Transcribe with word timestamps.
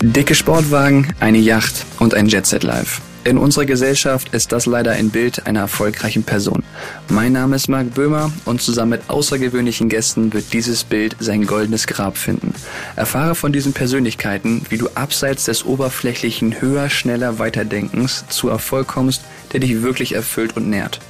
Dicke 0.00 0.34
Sportwagen, 0.34 1.12
eine 1.20 1.38
Yacht 1.38 1.84
und 1.98 2.14
ein 2.14 2.26
Jetset 2.26 2.62
Live. 2.62 3.00
In 3.24 3.36
unserer 3.36 3.66
Gesellschaft 3.66 4.32
ist 4.32 4.52
das 4.52 4.64
leider 4.64 4.92
ein 4.92 5.10
Bild 5.10 5.46
einer 5.46 5.60
erfolgreichen 5.60 6.22
Person. 6.22 6.62
Mein 7.08 7.32
Name 7.32 7.56
ist 7.56 7.68
Marc 7.68 7.92
Böhmer 7.94 8.32
und 8.44 8.62
zusammen 8.62 8.90
mit 8.90 9.10
außergewöhnlichen 9.10 9.88
Gästen 9.88 10.32
wird 10.32 10.52
dieses 10.52 10.84
Bild 10.84 11.16
sein 11.18 11.44
goldenes 11.44 11.86
Grab 11.86 12.16
finden. 12.16 12.54
Erfahre 12.96 13.34
von 13.34 13.52
diesen 13.52 13.72
Persönlichkeiten, 13.72 14.62
wie 14.70 14.78
du 14.78 14.88
abseits 14.94 15.44
des 15.44 15.66
oberflächlichen 15.66 16.60
höher, 16.60 16.88
schneller, 16.88 17.38
weiterdenkens 17.38 18.24
zu 18.28 18.48
Erfolg 18.48 18.86
kommst, 18.86 19.22
der 19.52 19.60
dich 19.60 19.82
wirklich 19.82 20.14
erfüllt 20.14 20.56
und 20.56 20.70
nährt. 20.70 21.00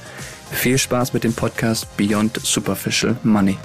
Viel 0.51 0.77
Spaß 0.77 1.13
mit 1.13 1.23
dem 1.23 1.33
Podcast 1.33 1.95
Beyond 1.95 2.39
Superficial 2.43 3.17
Money. 3.23 3.57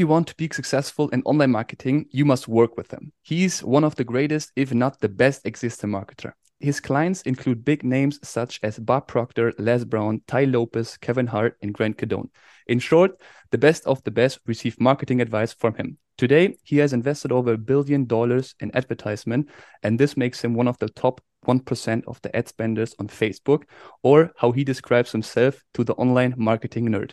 You 0.00 0.06
want 0.06 0.28
to 0.28 0.34
be 0.34 0.48
successful 0.50 1.10
in 1.10 1.20
online 1.26 1.50
marketing, 1.50 2.06
you 2.10 2.24
must 2.24 2.48
work 2.48 2.78
with 2.78 2.90
him. 2.90 3.12
He's 3.20 3.62
one 3.62 3.84
of 3.84 3.96
the 3.96 4.02
greatest, 4.02 4.50
if 4.56 4.72
not 4.72 4.98
the 4.98 5.10
best 5.10 5.44
existing 5.44 5.90
marketer. 5.90 6.32
His 6.58 6.80
clients 6.80 7.20
include 7.20 7.66
big 7.66 7.84
names 7.84 8.18
such 8.22 8.60
as 8.62 8.78
Bob 8.78 9.08
Proctor, 9.08 9.52
Les 9.58 9.84
Brown, 9.84 10.22
Tai 10.26 10.44
Lopez, 10.44 10.96
Kevin 10.96 11.26
Hart, 11.26 11.58
and 11.60 11.74
Grant 11.74 11.98
Cardone. 11.98 12.30
In 12.66 12.78
short, 12.78 13.20
the 13.50 13.58
best 13.58 13.84
of 13.84 14.02
the 14.04 14.10
best 14.10 14.38
receive 14.46 14.80
marketing 14.80 15.20
advice 15.20 15.52
from 15.52 15.74
him. 15.74 15.98
Today, 16.16 16.56
he 16.64 16.78
has 16.78 16.94
invested 16.94 17.30
over 17.30 17.52
a 17.52 17.58
billion 17.58 18.06
dollars 18.06 18.54
in 18.58 18.74
advertisement, 18.74 19.50
and 19.82 19.98
this 19.98 20.16
makes 20.16 20.42
him 20.42 20.54
one 20.54 20.66
of 20.66 20.78
the 20.78 20.88
top 20.88 21.20
1% 21.46 22.02
of 22.06 22.20
the 22.22 22.34
ad 22.34 22.48
spenders 22.48 22.94
on 22.98 23.08
Facebook, 23.08 23.64
or 24.02 24.32
how 24.38 24.50
he 24.52 24.64
describes 24.64 25.12
himself 25.12 25.62
to 25.74 25.84
the 25.84 25.94
online 25.94 26.32
marketing 26.38 26.88
nerd. 26.88 27.12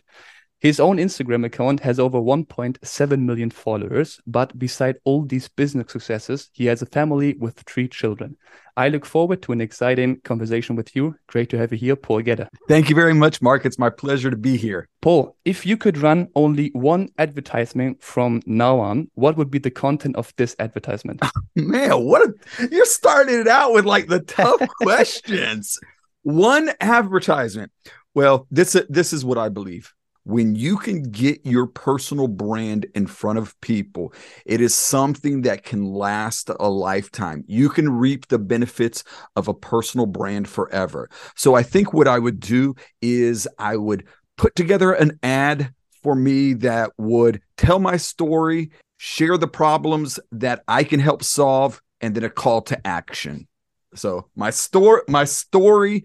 His 0.60 0.80
own 0.80 0.98
Instagram 0.98 1.46
account 1.46 1.82
has 1.82 2.00
over 2.00 2.20
1.7 2.20 3.20
million 3.20 3.52
followers, 3.52 4.20
but 4.26 4.58
beside 4.58 4.98
all 5.04 5.24
these 5.24 5.48
business 5.48 5.92
successes, 5.92 6.50
he 6.52 6.66
has 6.66 6.82
a 6.82 6.88
family 6.88 7.36
with 7.36 7.60
three 7.60 7.88
children. 7.88 8.38
I 8.76 8.90
look 8.90 9.06
forward 9.06 9.44
to 9.44 9.52
an 9.52 9.62
exciting 9.62 10.20
conversation 10.22 10.76
with 10.76 10.96
you. 10.96 11.16
Great 11.28 11.52
to 11.52 11.60
have 11.60 11.72
you 11.72 11.78
here, 11.78 11.96
Paul 11.96 12.24
Getter. 12.24 12.50
Thank 12.68 12.90
you 12.90 12.96
very 12.96 13.14
much, 13.14 13.40
Marc. 13.40 13.68
It's 13.68 13.78
my 13.78 13.92
pleasure 13.92 14.32
to 14.32 14.38
be 14.38 14.58
here. 14.58 14.90
Paul, 15.02 15.36
if 15.46 15.64
you 15.64 15.78
could 15.78 16.00
run 16.00 16.28
only 16.34 16.72
one 16.74 17.10
advertisement 17.20 18.02
from 18.02 18.42
now 18.48 18.80
on, 18.80 19.12
what 19.14 19.38
would 19.38 19.52
be 19.52 19.60
the 19.60 19.70
content 19.70 20.16
of 20.16 20.34
this 20.38 20.56
advertisement? 20.58 21.22
Man, 21.56 22.04
what 22.04 22.28
a, 22.28 22.68
you're 22.72 22.86
starting 22.86 23.40
it 23.40 23.48
out 23.48 23.74
with 23.74 23.86
like 23.86 24.08
the 24.08 24.22
tough 24.22 24.68
questions. 24.82 25.80
One 26.24 26.72
advertisement. 26.80 27.72
Well, 28.16 28.48
this 28.50 28.76
this 28.90 29.14
is 29.14 29.24
what 29.24 29.38
I 29.38 29.50
believe 29.50 29.94
when 30.28 30.56
you 30.56 30.78
can 30.78 31.04
get 31.04 31.40
your 31.46 31.66
personal 31.66 32.28
brand 32.28 32.86
in 32.94 33.08
front 33.08 33.40
of 33.40 33.60
people, 33.62 34.14
it 34.46 34.60
is 34.60 34.76
something 34.76 35.44
that 35.44 35.64
can 35.64 35.86
last 35.86 36.50
a 36.60 36.70
lifetime. 36.70 37.46
You 37.48 37.70
can 37.70 37.90
reap 37.90 38.28
the 38.28 38.38
benefits 38.38 39.06
of 39.38 39.48
a 39.48 39.54
personal 39.54 40.06
brand 40.06 40.50
forever. 40.50 41.10
So 41.38 41.56
I 41.56 41.64
think 41.64 41.94
what 41.94 42.10
I 42.10 42.20
would 42.20 42.42
do 42.42 42.76
is 43.02 43.48
I 43.58 43.78
would 43.78 44.04
put 44.36 44.54
together 44.54 44.92
an 44.92 45.18
ad 45.24 45.74
for 46.04 46.14
me 46.14 46.54
that 46.56 46.92
would 46.98 47.42
tell 47.56 47.80
my 47.80 47.96
story, 47.96 48.72
share 48.98 49.38
the 49.38 49.48
problems 49.48 50.20
that 50.34 50.62
I 50.68 50.84
can 50.84 51.00
help 51.00 51.24
solve, 51.24 51.82
and 52.02 52.14
then 52.14 52.26
a 52.26 52.30
call 52.30 52.64
to 52.64 52.86
action. 52.86 53.48
So 53.96 54.28
my 54.36 54.50
story, 54.50 55.04
my 55.08 55.24
story 55.24 56.04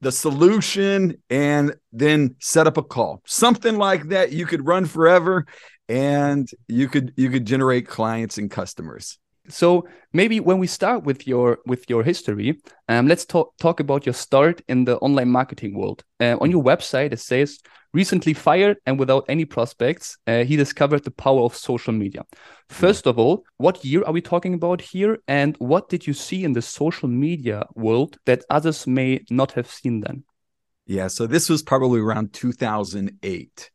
the 0.00 0.12
solution 0.12 1.20
and 1.30 1.74
then 1.92 2.36
set 2.40 2.66
up 2.66 2.76
a 2.76 2.82
call. 2.82 3.22
Something 3.26 3.76
like 3.76 4.08
that 4.08 4.32
you 4.32 4.46
could 4.46 4.66
run 4.66 4.84
forever 4.86 5.46
and 5.88 6.48
you 6.66 6.88
could 6.88 7.12
you 7.16 7.30
could 7.30 7.46
generate 7.46 7.86
clients 7.86 8.38
and 8.38 8.50
customers 8.50 9.18
so 9.48 9.86
maybe 10.12 10.40
when 10.40 10.58
we 10.58 10.66
start 10.66 11.04
with 11.04 11.26
your 11.26 11.58
with 11.66 11.88
your 11.88 12.02
history 12.02 12.60
um, 12.88 13.06
let's 13.06 13.24
talk 13.24 13.56
talk 13.58 13.80
about 13.80 14.06
your 14.06 14.12
start 14.12 14.60
in 14.68 14.84
the 14.84 14.96
online 14.98 15.30
marketing 15.30 15.76
world. 15.76 16.04
Uh, 16.20 16.36
on 16.40 16.50
your 16.50 16.62
website 16.62 17.12
it 17.12 17.20
says 17.20 17.58
recently 17.94 18.34
fired 18.34 18.76
and 18.86 18.98
without 18.98 19.24
any 19.28 19.44
prospects 19.44 20.18
uh, 20.26 20.44
he 20.44 20.56
discovered 20.56 21.04
the 21.04 21.10
power 21.10 21.42
of 21.42 21.56
social 21.56 21.92
media. 21.92 22.24
First 22.68 23.06
of 23.06 23.18
all 23.18 23.44
what 23.56 23.84
year 23.84 24.02
are 24.04 24.12
we 24.12 24.20
talking 24.20 24.54
about 24.54 24.80
here? 24.80 25.18
And 25.26 25.56
what 25.58 25.88
did 25.88 26.06
you 26.06 26.14
see 26.14 26.44
in 26.44 26.52
the 26.52 26.62
social 26.62 27.08
media 27.08 27.64
world 27.74 28.18
that 28.26 28.44
others 28.50 28.86
may 28.86 29.24
not 29.30 29.52
have 29.52 29.70
seen 29.70 30.00
then? 30.00 30.24
Yeah 30.86 31.08
so 31.08 31.26
this 31.26 31.48
was 31.48 31.62
probably 31.62 32.00
around 32.00 32.32
2008 32.32 33.70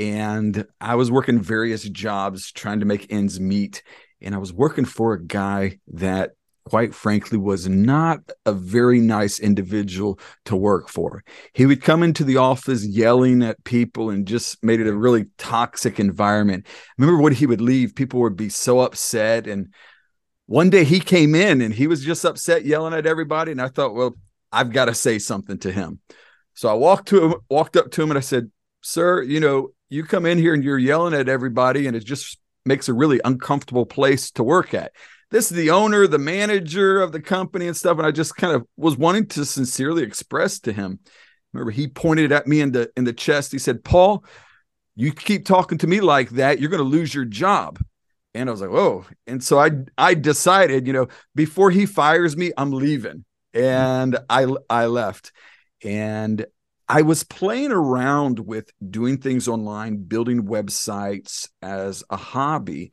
and 0.00 0.64
i 0.80 0.94
was 0.94 1.10
working 1.10 1.40
various 1.40 1.82
jobs 1.82 2.52
trying 2.52 2.80
to 2.80 2.86
make 2.86 3.12
ends 3.12 3.40
meet 3.40 3.82
and 4.20 4.34
I 4.34 4.38
was 4.38 4.52
working 4.52 4.84
for 4.84 5.12
a 5.12 5.22
guy 5.22 5.78
that 5.88 6.32
quite 6.68 6.94
frankly 6.94 7.38
was 7.38 7.66
not 7.66 8.20
a 8.44 8.52
very 8.52 9.00
nice 9.00 9.38
individual 9.38 10.18
to 10.44 10.54
work 10.54 10.88
for. 10.88 11.24
He 11.54 11.64
would 11.64 11.82
come 11.82 12.02
into 12.02 12.24
the 12.24 12.36
office 12.36 12.84
yelling 12.84 13.42
at 13.42 13.64
people 13.64 14.10
and 14.10 14.26
just 14.26 14.62
made 14.62 14.80
it 14.80 14.86
a 14.86 14.96
really 14.96 15.26
toxic 15.38 15.98
environment. 15.98 16.66
Remember 16.98 17.22
when 17.22 17.32
he 17.32 17.46
would 17.46 17.62
leave, 17.62 17.94
people 17.94 18.20
would 18.20 18.36
be 18.36 18.50
so 18.50 18.80
upset 18.80 19.46
and 19.46 19.72
one 20.46 20.70
day 20.70 20.84
he 20.84 21.00
came 21.00 21.34
in 21.34 21.60
and 21.60 21.74
he 21.74 21.86
was 21.86 22.04
just 22.04 22.24
upset 22.24 22.64
yelling 22.64 22.94
at 22.94 23.06
everybody 23.06 23.52
and 23.52 23.62
I 23.62 23.68
thought, 23.68 23.94
well, 23.94 24.16
I've 24.52 24.72
got 24.72 24.86
to 24.86 24.94
say 24.94 25.18
something 25.18 25.58
to 25.58 25.72
him. 25.72 26.00
So 26.54 26.68
I 26.68 26.72
walked 26.72 27.08
to 27.08 27.24
him, 27.24 27.34
walked 27.48 27.76
up 27.76 27.90
to 27.92 28.02
him 28.02 28.10
and 28.10 28.18
I 28.18 28.22
said, 28.22 28.50
"Sir, 28.82 29.22
you 29.22 29.40
know, 29.40 29.70
you 29.90 30.04
come 30.04 30.26
in 30.26 30.38
here 30.38 30.54
and 30.54 30.64
you're 30.64 30.78
yelling 30.78 31.14
at 31.14 31.28
everybody 31.28 31.86
and 31.86 31.96
it 31.96 32.04
just 32.04 32.38
makes 32.64 32.88
a 32.88 32.94
really 32.94 33.20
uncomfortable 33.24 33.86
place 33.86 34.30
to 34.32 34.44
work 34.44 34.74
at. 34.74 34.92
This 35.30 35.50
is 35.50 35.56
the 35.56 35.70
owner, 35.70 36.06
the 36.06 36.18
manager 36.18 37.00
of 37.00 37.12
the 37.12 37.20
company 37.20 37.66
and 37.66 37.76
stuff. 37.76 37.98
And 37.98 38.06
I 38.06 38.10
just 38.10 38.36
kind 38.36 38.54
of 38.54 38.66
was 38.76 38.96
wanting 38.96 39.26
to 39.28 39.44
sincerely 39.44 40.02
express 40.02 40.58
to 40.60 40.72
him. 40.72 41.00
Remember, 41.52 41.70
he 41.70 41.88
pointed 41.88 42.32
at 42.32 42.46
me 42.46 42.60
in 42.60 42.72
the 42.72 42.90
in 42.96 43.04
the 43.04 43.12
chest. 43.12 43.52
He 43.52 43.58
said, 43.58 43.84
Paul, 43.84 44.24
you 44.96 45.12
keep 45.12 45.44
talking 45.44 45.78
to 45.78 45.86
me 45.86 46.00
like 46.00 46.30
that, 46.30 46.60
you're 46.60 46.70
going 46.70 46.82
to 46.82 46.88
lose 46.88 47.14
your 47.14 47.24
job. 47.24 47.78
And 48.34 48.48
I 48.48 48.52
was 48.52 48.60
like, 48.60 48.70
whoa. 48.70 49.04
And 49.26 49.42
so 49.42 49.58
I 49.58 49.70
I 49.96 50.14
decided, 50.14 50.86
you 50.86 50.92
know, 50.92 51.08
before 51.34 51.70
he 51.70 51.86
fires 51.86 52.36
me, 52.36 52.52
I'm 52.56 52.72
leaving. 52.72 53.24
And 53.54 54.18
I 54.28 54.46
I 54.68 54.86
left. 54.86 55.32
And 55.84 56.46
I 56.88 57.02
was 57.02 57.22
playing 57.22 57.70
around 57.70 58.38
with 58.40 58.70
doing 58.90 59.18
things 59.18 59.46
online, 59.46 60.04
building 60.04 60.44
websites 60.44 61.48
as 61.60 62.02
a 62.08 62.16
hobby. 62.16 62.92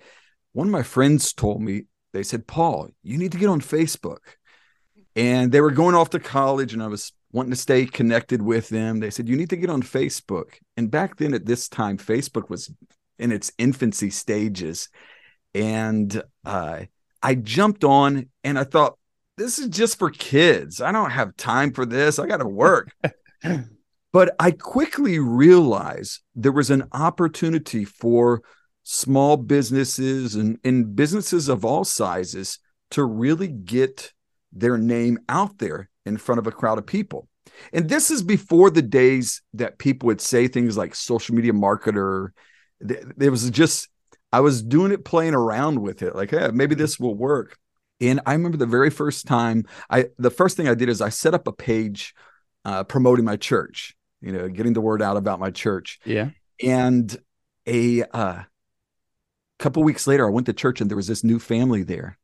One 0.51 0.67
of 0.67 0.71
my 0.71 0.83
friends 0.83 1.31
told 1.31 1.61
me, 1.61 1.83
they 2.11 2.23
said, 2.23 2.47
Paul, 2.47 2.89
you 3.03 3.17
need 3.17 3.31
to 3.31 3.37
get 3.37 3.49
on 3.49 3.61
Facebook. 3.61 4.19
And 5.15 5.51
they 5.51 5.61
were 5.61 5.71
going 5.71 5.95
off 5.95 6.09
to 6.09 6.19
college, 6.19 6.73
and 6.73 6.83
I 6.83 6.87
was 6.87 7.13
wanting 7.31 7.51
to 7.51 7.57
stay 7.57 7.85
connected 7.85 8.41
with 8.41 8.67
them. 8.67 8.99
They 8.99 9.09
said, 9.09 9.29
You 9.29 9.37
need 9.37 9.49
to 9.51 9.57
get 9.57 9.69
on 9.69 9.81
Facebook. 9.81 10.55
And 10.75 10.91
back 10.91 11.15
then, 11.15 11.33
at 11.33 11.45
this 11.45 11.69
time, 11.69 11.97
Facebook 11.97 12.49
was 12.49 12.73
in 13.17 13.31
its 13.31 13.51
infancy 13.57 14.09
stages. 14.09 14.89
And 15.53 16.21
uh, 16.45 16.81
I 17.23 17.35
jumped 17.35 17.85
on 17.85 18.27
and 18.43 18.59
I 18.59 18.65
thought, 18.65 18.97
This 19.37 19.57
is 19.57 19.67
just 19.67 19.99
for 19.99 20.09
kids. 20.09 20.81
I 20.81 20.91
don't 20.91 21.11
have 21.11 21.37
time 21.37 21.71
for 21.71 21.85
this. 21.85 22.19
I 22.19 22.27
got 22.27 22.37
to 22.37 22.47
work. 22.47 22.93
But 24.15 24.33
I 24.39 24.51
quickly 24.51 25.19
realized 25.19 26.21
there 26.35 26.53
was 26.53 26.69
an 26.69 26.87
opportunity 26.93 27.83
for 27.83 28.43
small 28.83 29.35
businesses 29.35 30.35
and, 30.35 30.57
and 30.63 30.95
businesses 30.95 31.49
of 31.49 31.65
all 31.65 31.83
sizes 31.83 32.59
to 32.91 33.03
really 33.03 33.49
get 33.49 34.13
their 34.53 34.77
name 34.77 35.19
out 35.27 35.57
there 35.57 35.89
in 36.05 36.15
front 36.15 36.39
of 36.39 36.47
a 36.47 36.53
crowd 36.53 36.77
of 36.77 36.85
people. 36.85 37.27
And 37.73 37.89
this 37.89 38.09
is 38.09 38.23
before 38.23 38.69
the 38.69 38.81
days 38.81 39.41
that 39.53 39.79
people 39.79 40.07
would 40.07 40.21
say 40.21 40.47
things 40.47 40.77
like 40.77 40.95
social 40.95 41.35
media 41.35 41.51
marketer. 41.51 42.29
There 42.79 43.31
was 43.31 43.49
just, 43.49 43.89
I 44.31 44.39
was 44.39 44.63
doing 44.63 44.93
it 44.93 45.03
playing 45.03 45.33
around 45.33 45.81
with 45.81 46.01
it, 46.01 46.15
like, 46.15 46.31
hey, 46.31 46.51
maybe 46.53 46.75
this 46.75 46.97
will 46.97 47.15
work. 47.15 47.57
And 47.99 48.21
I 48.25 48.31
remember 48.31 48.55
the 48.57 48.65
very 48.65 48.91
first 48.91 49.27
time 49.27 49.65
I, 49.89 50.05
the 50.17 50.31
first 50.31 50.55
thing 50.55 50.69
I 50.69 50.73
did 50.73 50.87
is 50.87 51.01
I 51.01 51.09
set 51.09 51.33
up 51.33 51.49
a 51.49 51.51
page 51.51 52.15
uh, 52.63 52.85
promoting 52.85 53.25
my 53.25 53.35
church 53.35 53.93
you 54.25 54.31
know, 54.31 54.49
getting 54.49 54.73
the 54.73 54.81
word 54.81 55.03
out 55.03 55.17
about 55.17 55.39
my 55.39 55.51
church. 55.51 55.99
Yeah. 56.03 56.31
And 56.61 57.15
a 57.67 58.03
uh, 58.11 58.41
couple 59.59 59.83
weeks 59.83 60.07
later, 60.07 60.25
I 60.25 60.31
went 60.31 60.47
to 60.47 60.53
church 60.53 60.81
and 60.81 60.89
there 60.89 60.97
was 60.97 61.07
this 61.07 61.23
new 61.23 61.37
family 61.37 61.83
there. 61.83 62.17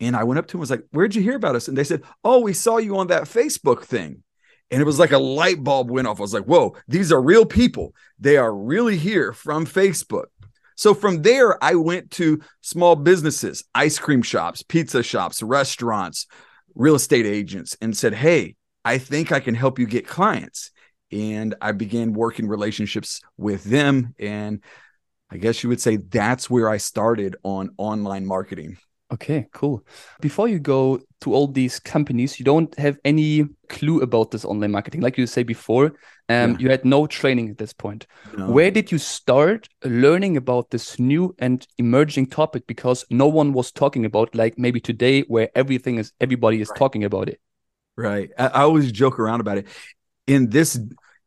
And 0.00 0.16
I 0.16 0.24
went 0.24 0.38
up 0.38 0.48
to 0.48 0.56
him 0.56 0.58
and 0.58 0.60
was 0.60 0.70
like, 0.70 0.84
Where'd 0.90 1.14
you 1.14 1.22
hear 1.22 1.36
about 1.36 1.54
us? 1.54 1.68
And 1.68 1.78
they 1.78 1.84
said, 1.84 2.02
Oh, 2.24 2.40
we 2.40 2.52
saw 2.52 2.78
you 2.78 2.98
on 2.98 3.06
that 3.06 3.22
Facebook 3.22 3.84
thing. 3.84 4.24
And 4.72 4.82
it 4.82 4.84
was 4.84 4.98
like 4.98 5.12
a 5.12 5.18
light 5.18 5.62
bulb 5.62 5.88
went 5.88 6.08
off. 6.08 6.18
I 6.18 6.22
was 6.22 6.34
like, 6.34 6.44
Whoa, 6.44 6.74
these 6.88 7.12
are 7.12 7.22
real 7.22 7.46
people. 7.46 7.94
They 8.18 8.36
are 8.36 8.54
really 8.54 8.96
here 8.96 9.32
from 9.32 9.66
Facebook. 9.66 10.26
So 10.74 10.94
from 10.94 11.22
there, 11.22 11.62
I 11.64 11.76
went 11.76 12.10
to 12.12 12.40
small 12.60 12.96
businesses, 12.96 13.64
ice 13.72 14.00
cream 14.00 14.20
shops, 14.20 14.62
pizza 14.62 15.02
shops, 15.04 15.42
restaurants, 15.42 16.26
real 16.74 16.96
estate 16.96 17.24
agents, 17.24 17.76
and 17.80 17.96
said, 17.96 18.14
Hey, 18.14 18.56
I 18.84 18.98
think 18.98 19.30
I 19.30 19.40
can 19.40 19.54
help 19.54 19.78
you 19.78 19.86
get 19.86 20.08
clients. 20.08 20.72
And 21.12 21.54
I 21.60 21.72
began 21.72 22.12
working 22.12 22.48
relationships 22.48 23.20
with 23.36 23.64
them. 23.64 24.14
And 24.18 24.62
I 25.30 25.36
guess 25.36 25.62
you 25.62 25.68
would 25.68 25.80
say 25.80 25.96
that's 25.96 26.50
where 26.50 26.68
I 26.68 26.76
started 26.78 27.36
on 27.42 27.70
online 27.78 28.26
marketing. 28.26 28.78
Okay, 29.12 29.46
cool. 29.52 29.86
Before 30.20 30.48
you 30.48 30.58
go 30.58 30.98
to 31.20 31.32
all 31.32 31.46
these 31.46 31.78
companies, 31.78 32.40
you 32.40 32.44
don't 32.44 32.76
have 32.76 32.98
any 33.04 33.44
clue 33.68 34.00
about 34.00 34.32
this 34.32 34.44
online 34.44 34.72
marketing. 34.72 35.00
Like 35.00 35.16
you 35.16 35.28
say 35.28 35.44
before, 35.44 35.92
um, 36.28 36.52
yeah. 36.52 36.56
you 36.58 36.70
had 36.70 36.84
no 36.84 37.06
training 37.06 37.50
at 37.50 37.58
this 37.58 37.72
point. 37.72 38.08
No. 38.36 38.50
Where 38.50 38.72
did 38.72 38.90
you 38.90 38.98
start 38.98 39.68
learning 39.84 40.36
about 40.36 40.70
this 40.70 40.98
new 40.98 41.36
and 41.38 41.64
emerging 41.78 42.30
topic? 42.30 42.66
Because 42.66 43.04
no 43.08 43.28
one 43.28 43.52
was 43.52 43.70
talking 43.70 44.04
about, 44.04 44.34
like 44.34 44.58
maybe 44.58 44.80
today, 44.80 45.22
where 45.22 45.50
everything 45.54 45.98
is 45.98 46.12
everybody 46.20 46.60
is 46.60 46.68
right. 46.70 46.78
talking 46.78 47.04
about 47.04 47.28
it. 47.28 47.40
Right. 47.96 48.30
I, 48.36 48.48
I 48.48 48.62
always 48.62 48.90
joke 48.90 49.20
around 49.20 49.40
about 49.40 49.58
it. 49.58 49.68
In 50.26 50.50
this 50.50 50.78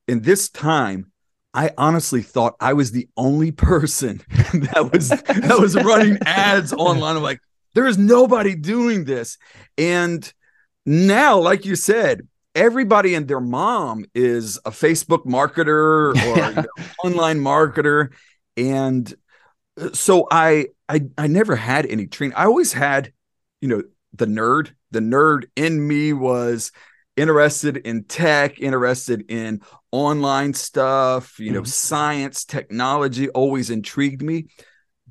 in 0.08 0.22
this 0.22 0.50
time, 0.50 1.12
I 1.54 1.72
honestly 1.78 2.22
thought 2.22 2.56
I 2.60 2.74
was 2.74 2.92
the 2.92 3.08
only 3.18 3.52
person 3.52 4.22
that 4.54 4.90
was 4.92 5.10
that 5.10 5.58
was 5.60 5.76
running 5.76 6.18
ads 6.26 6.74
online. 6.74 7.16
I'm 7.16 7.24
like, 7.24 7.40
there 7.74 7.88
is 7.88 7.98
nobody 7.98 8.56
doing 8.56 9.06
this. 9.06 9.38
And 9.78 10.32
now, 10.86 11.40
like 11.40 11.66
you 11.66 11.76
said, 11.76 12.28
everybody 12.56 13.16
and 13.16 13.28
their 13.28 13.40
mom 13.40 14.06
is 14.14 14.58
a 14.66 14.72
Facebook 14.72 15.26
marketer 15.26 16.14
or 16.14 16.14
yeah. 16.16 16.50
you 16.50 16.56
know, 16.56 16.68
online 17.04 17.40
marketer. 17.40 18.10
And 18.58 19.14
so 19.94 20.28
I, 20.30 20.68
I 20.88 21.02
I 21.18 21.28
never 21.28 21.56
had 21.56 21.86
any 21.86 22.08
training. 22.08 22.36
I 22.36 22.46
always 22.46 22.74
had, 22.74 23.14
you 23.62 23.70
know, 23.70 23.84
the 24.14 24.26
nerd. 24.26 24.72
The 24.92 25.00
nerd 25.00 25.46
in 25.56 25.88
me 25.88 26.14
was 26.14 26.72
interested 27.20 27.78
in 27.78 28.04
tech, 28.04 28.60
interested 28.60 29.30
in 29.30 29.62
online 29.92 30.54
stuff, 30.54 31.40
you 31.40 31.52
know, 31.52 31.62
mm-hmm. 31.62 31.68
science, 31.68 32.46
technology 32.46 33.30
always 33.30 33.70
intrigued 33.70 34.22
me. 34.22 34.48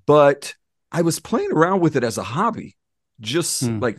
But 0.06 0.54
I 0.90 1.02
was 1.02 1.20
playing 1.20 1.52
around 1.52 1.80
with 1.80 1.96
it 1.96 2.04
as 2.04 2.18
a 2.18 2.22
hobby, 2.22 2.76
just 3.20 3.64
hmm. 3.64 3.78
like 3.80 3.98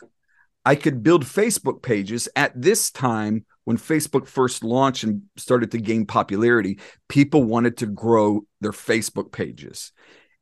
I 0.65 0.75
could 0.75 1.03
build 1.03 1.23
Facebook 1.23 1.81
pages 1.81 2.27
at 2.35 2.59
this 2.59 2.91
time 2.91 3.45
when 3.63 3.77
Facebook 3.77 4.27
first 4.27 4.63
launched 4.63 5.03
and 5.03 5.23
started 5.37 5.71
to 5.71 5.77
gain 5.77 6.05
popularity. 6.05 6.79
People 7.07 7.43
wanted 7.43 7.77
to 7.77 7.85
grow 7.85 8.41
their 8.59 8.71
Facebook 8.71 9.31
pages. 9.31 9.91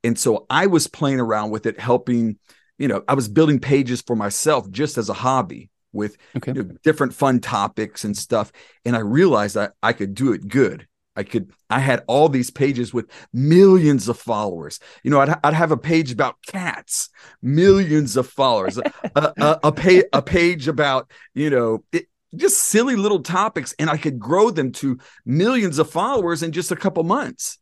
And 0.04 0.18
so 0.18 0.46
I 0.50 0.68
was 0.68 0.88
playing 0.88 1.20
around 1.20 1.50
with 1.50 1.66
it, 1.66 1.80
helping, 1.80 2.38
you 2.78 2.88
know, 2.88 3.04
I 3.08 3.16
was 3.16 3.28
building 3.28 3.60
pages 3.60 4.02
for 4.02 4.16
myself 4.16 4.70
just 4.72 4.98
as 4.98 5.10
a 5.10 5.14
hobby 5.14 5.70
with 5.98 6.18
okay. 6.38 6.54
you 6.56 6.64
know, 6.64 6.76
different 6.84 7.14
fun 7.14 7.42
topics 7.42 8.06
and 8.06 8.16
stuff. 8.16 8.54
And 8.86 8.96
I 8.96 9.00
realized 9.00 9.56
that 9.56 9.74
I 9.84 9.92
could 9.92 10.14
do 10.14 10.32
it 10.32 10.48
good. 10.48 10.88
I 11.18 11.24
could, 11.24 11.52
I 11.68 11.80
had 11.80 12.04
all 12.08 12.30
these 12.30 12.52
pages 12.52 12.94
with 12.94 13.10
millions 13.34 14.08
of 14.08 14.20
followers. 14.20 14.80
You 15.04 15.10
know, 15.10 15.20
I'd, 15.20 15.36
I'd 15.44 15.56
have 15.56 15.72
a 15.72 15.78
page 15.78 16.12
about 16.12 16.36
cats, 16.46 17.10
millions 17.42 18.16
of 18.16 18.30
followers, 18.30 18.78
a, 18.78 18.84
a, 19.16 19.60
a, 19.64 19.72
pay, 19.72 20.04
a 20.14 20.22
page 20.22 20.68
about, 20.68 21.10
you 21.34 21.50
know, 21.50 21.84
it, 21.92 22.06
just 22.36 22.60
silly 22.60 22.96
little 22.96 23.24
topics. 23.24 23.74
And 23.80 23.90
I 23.90 23.98
could 23.98 24.20
grow 24.20 24.52
them 24.52 24.72
to 24.74 25.00
millions 25.26 25.80
of 25.80 25.90
followers 25.90 26.44
in 26.44 26.52
just 26.52 26.72
a 26.72 26.76
couple 26.76 27.04
months. 27.04 27.58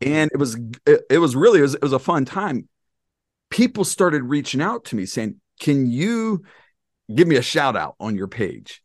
And 0.00 0.28
it 0.34 0.38
was, 0.38 0.56
it, 0.84 1.02
it 1.08 1.18
was 1.18 1.36
really, 1.36 1.60
it 1.60 1.62
was, 1.62 1.74
it 1.74 1.82
was 1.82 1.92
a 1.92 2.00
fun 2.00 2.24
time. 2.24 2.68
People 3.50 3.84
started 3.84 4.24
reaching 4.24 4.60
out 4.60 4.86
to 4.86 4.96
me 4.96 5.06
saying, 5.06 5.40
can 5.60 5.88
you 5.88 6.42
give 7.14 7.28
me 7.28 7.36
a 7.36 7.42
shout 7.42 7.76
out 7.76 7.94
on 8.00 8.16
your 8.16 8.28
page? 8.28 8.82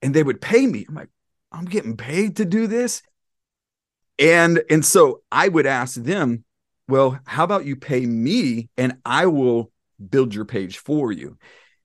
And 0.00 0.14
they 0.14 0.22
would 0.22 0.40
pay 0.40 0.66
me. 0.66 0.84
I'm 0.88 0.94
like, 0.94 1.08
I'm 1.52 1.64
getting 1.64 1.96
paid 1.96 2.36
to 2.36 2.44
do 2.44 2.66
this 2.66 3.02
and 4.18 4.62
and 4.70 4.84
so 4.84 5.22
i 5.30 5.48
would 5.48 5.66
ask 5.66 5.96
them 6.02 6.44
well 6.88 7.18
how 7.26 7.44
about 7.44 7.64
you 7.64 7.76
pay 7.76 8.04
me 8.04 8.68
and 8.76 8.94
i 9.04 9.26
will 9.26 9.70
build 10.10 10.34
your 10.34 10.44
page 10.44 10.78
for 10.78 11.12
you 11.12 11.36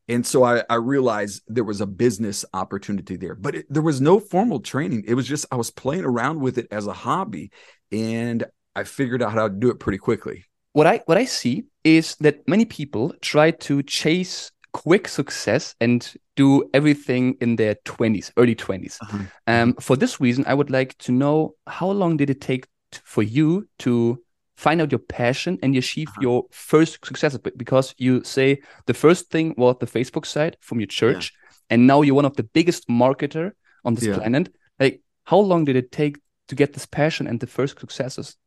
and 0.07 0.25
so 0.25 0.44
i, 0.44 0.63
I 0.69 0.75
realized 0.75 1.44
there 1.48 1.63
was 1.63 1.81
a 1.81 1.88
business 1.88 2.45
opportunity 2.54 3.16
there 3.16 3.36
but 3.36 3.56
it, 3.56 3.66
there 3.69 3.81
was 3.81 4.01
no 4.01 4.19
formal 4.19 4.60
training 4.60 5.04
it 5.07 5.13
was 5.13 5.28
just 5.28 5.45
i 5.51 5.56
was 5.56 5.72
playing 5.72 6.06
around 6.06 6.39
with 6.39 6.57
it 6.57 6.68
as 6.72 6.88
a 6.88 6.94
hobby 6.94 7.51
and 7.92 8.45
i 8.75 8.84
figured 8.84 9.24
out 9.24 9.34
how 9.34 9.48
to 9.48 9.54
do 9.54 9.69
it 9.69 9.80
pretty 9.80 9.98
quickly 9.98 10.45
what 10.74 10.88
i 10.88 11.01
what 11.06 11.18
i 11.18 11.25
see 11.25 11.66
is 11.84 12.16
that 12.19 12.48
many 12.48 12.66
people 12.66 13.13
try 13.22 13.51
to 13.51 13.81
chase 13.84 14.51
quick 14.77 15.07
success 15.07 15.74
and 15.81 16.13
do 16.35 16.69
everything 16.71 17.35
in 17.41 17.56
their 17.56 17.74
20s, 17.85 18.31
early 18.38 18.53
20s. 18.53 18.97
Uh-huh. 19.01 19.24
Um, 19.47 19.74
for 19.79 19.95
this 19.95 20.21
reason, 20.21 20.44
I 20.47 20.53
would 20.53 20.69
like 20.69 20.95
to 21.00 21.12
know 21.12 21.56
how 21.65 21.89
long 21.89 22.15
did 22.15 22.29
it 22.29 22.41
take 22.41 22.68
t- 22.91 23.00
for 23.03 23.24
you 23.24 23.68
to 23.79 24.21
find 24.56 24.79
out 24.79 24.91
your 24.91 25.00
passion 25.00 25.57
and 25.63 25.75
achieve 25.75 26.09
uh-huh. 26.09 26.21
your 26.21 26.44
first 26.51 27.03
success? 27.03 27.35
Because 27.57 27.95
you 27.97 28.24
say 28.24 28.62
the 28.85 28.94
first 28.94 29.31
thing 29.31 29.56
was 29.57 29.77
the 29.79 29.88
Facebook 29.88 30.27
site 30.27 30.57
from 30.62 30.79
your 30.79 30.88
church, 30.88 31.33
yeah. 31.33 31.65
and 31.71 31.88
now 31.88 32.03
you're 32.03 32.13
one 32.21 32.25
of 32.25 32.35
the 32.35 32.44
biggest 32.44 32.88
marketer 32.88 33.53
on 33.83 33.95
this 33.95 34.06
yeah. 34.06 34.18
planet. 34.18 34.53
Like, 34.79 35.01
how 35.24 35.39
long 35.39 35.65
did 35.65 35.75
it 35.75 35.91
take 35.91 36.19
to 36.50 36.56
get 36.56 36.74
this 36.74 36.85
passion 36.85 37.25
and 37.25 37.39
the 37.39 37.47
first 37.47 37.79
successes? 37.79 38.38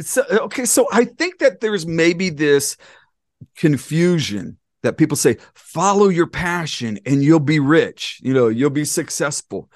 So, 0.00 0.22
okay, 0.30 0.66
so 0.66 0.86
I 0.92 1.04
think 1.04 1.38
that 1.40 1.60
there's 1.60 1.84
maybe 1.84 2.30
this 2.30 2.76
confusion 3.56 4.58
that 4.84 4.96
people 4.96 5.16
say, 5.16 5.38
follow 5.54 6.08
your 6.08 6.26
passion 6.26 6.98
and 7.04 7.22
you'll 7.22 7.40
be 7.40 7.58
rich, 7.58 8.20
you 8.22 8.32
know, 8.32 8.48
you'll 8.48 8.70
be 8.70 8.84
successful. 8.84 9.70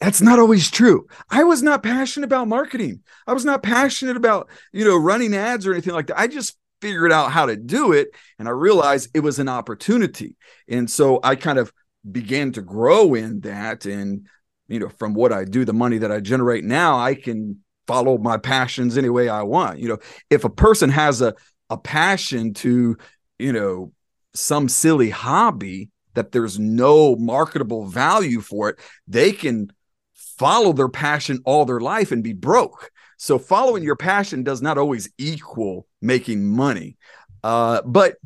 That's 0.00 0.20
not 0.20 0.38
always 0.38 0.70
true. 0.70 1.06
I 1.30 1.44
was 1.44 1.62
not 1.62 1.82
passionate 1.82 2.26
about 2.26 2.48
marketing. 2.48 3.00
I 3.26 3.32
was 3.32 3.44
not 3.44 3.62
passionate 3.62 4.16
about, 4.16 4.48
you 4.72 4.84
know, 4.84 4.96
running 4.96 5.34
ads 5.34 5.66
or 5.66 5.72
anything 5.72 5.94
like 5.94 6.08
that. 6.08 6.18
I 6.18 6.26
just 6.26 6.56
figured 6.80 7.12
out 7.12 7.32
how 7.32 7.46
to 7.46 7.56
do 7.56 7.92
it 7.92 8.08
and 8.38 8.48
I 8.48 8.52
realized 8.52 9.10
it 9.14 9.20
was 9.20 9.38
an 9.38 9.48
opportunity. 9.48 10.36
And 10.68 10.90
so 10.90 11.20
I 11.22 11.34
kind 11.36 11.58
of 11.58 11.72
began 12.10 12.52
to 12.52 12.62
grow 12.62 13.14
in 13.14 13.40
that 13.40 13.84
and 13.86 14.26
you 14.68 14.80
know, 14.80 14.88
from 14.88 15.14
what 15.14 15.32
I 15.32 15.44
do, 15.44 15.64
the 15.64 15.72
money 15.72 15.98
that 15.98 16.10
I 16.10 16.18
generate 16.18 16.64
now, 16.64 16.98
I 16.98 17.14
can 17.14 17.60
follow 17.86 18.18
my 18.18 18.36
passions 18.36 18.98
any 18.98 19.08
way 19.08 19.28
I 19.28 19.42
want. 19.42 19.78
You 19.78 19.90
know, 19.90 19.98
if 20.28 20.44
a 20.44 20.50
person 20.50 20.90
has 20.90 21.22
a 21.22 21.34
a 21.70 21.76
passion 21.76 22.54
to, 22.54 22.96
you 23.38 23.52
know, 23.52 23.92
some 24.36 24.68
silly 24.68 25.10
hobby 25.10 25.90
that 26.14 26.32
there's 26.32 26.58
no 26.58 27.16
marketable 27.16 27.86
value 27.86 28.40
for 28.40 28.70
it, 28.70 28.78
they 29.06 29.32
can 29.32 29.70
follow 30.14 30.72
their 30.72 30.88
passion 30.88 31.40
all 31.44 31.64
their 31.64 31.80
life 31.80 32.12
and 32.12 32.22
be 32.22 32.32
broke. 32.32 32.90
So 33.18 33.38
following 33.38 33.82
your 33.82 33.96
passion 33.96 34.42
does 34.42 34.60
not 34.60 34.78
always 34.78 35.08
equal 35.18 35.86
making 36.02 36.44
money. 36.44 36.96
Uh, 37.42 37.82
but 37.82 38.16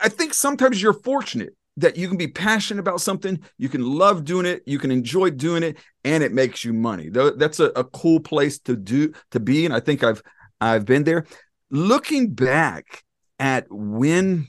I 0.00 0.08
think 0.08 0.34
sometimes 0.34 0.80
you're 0.80 0.92
fortunate 0.92 1.54
that 1.78 1.96
you 1.96 2.08
can 2.08 2.16
be 2.16 2.26
passionate 2.26 2.80
about 2.80 3.00
something, 3.00 3.40
you 3.56 3.68
can 3.68 3.84
love 3.84 4.24
doing 4.24 4.46
it, 4.46 4.62
you 4.66 4.78
can 4.78 4.90
enjoy 4.90 5.30
doing 5.30 5.62
it, 5.62 5.78
and 6.04 6.24
it 6.24 6.32
makes 6.32 6.64
you 6.64 6.72
money. 6.72 7.08
That's 7.08 7.60
a, 7.60 7.66
a 7.76 7.84
cool 7.84 8.18
place 8.18 8.58
to 8.60 8.76
do 8.76 9.12
to 9.30 9.40
be. 9.40 9.64
And 9.64 9.72
I 9.72 9.80
think 9.80 10.02
I've 10.02 10.22
I've 10.60 10.84
been 10.84 11.04
there. 11.04 11.24
Looking 11.70 12.34
back 12.34 13.04
at 13.38 13.66
when 13.70 14.48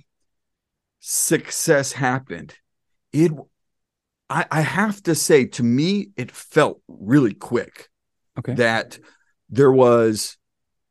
success 1.00 1.92
happened, 1.92 2.56
it 3.14 3.32
I, 4.30 4.46
I 4.52 4.62
have 4.62 5.02
to 5.04 5.16
say 5.16 5.46
to 5.46 5.64
me, 5.64 6.10
it 6.16 6.32
felt 6.32 6.82
really 6.88 7.34
quick. 7.34 7.90
Okay. 8.38 8.54
That 8.54 9.00
there 9.50 9.72
was 9.72 10.38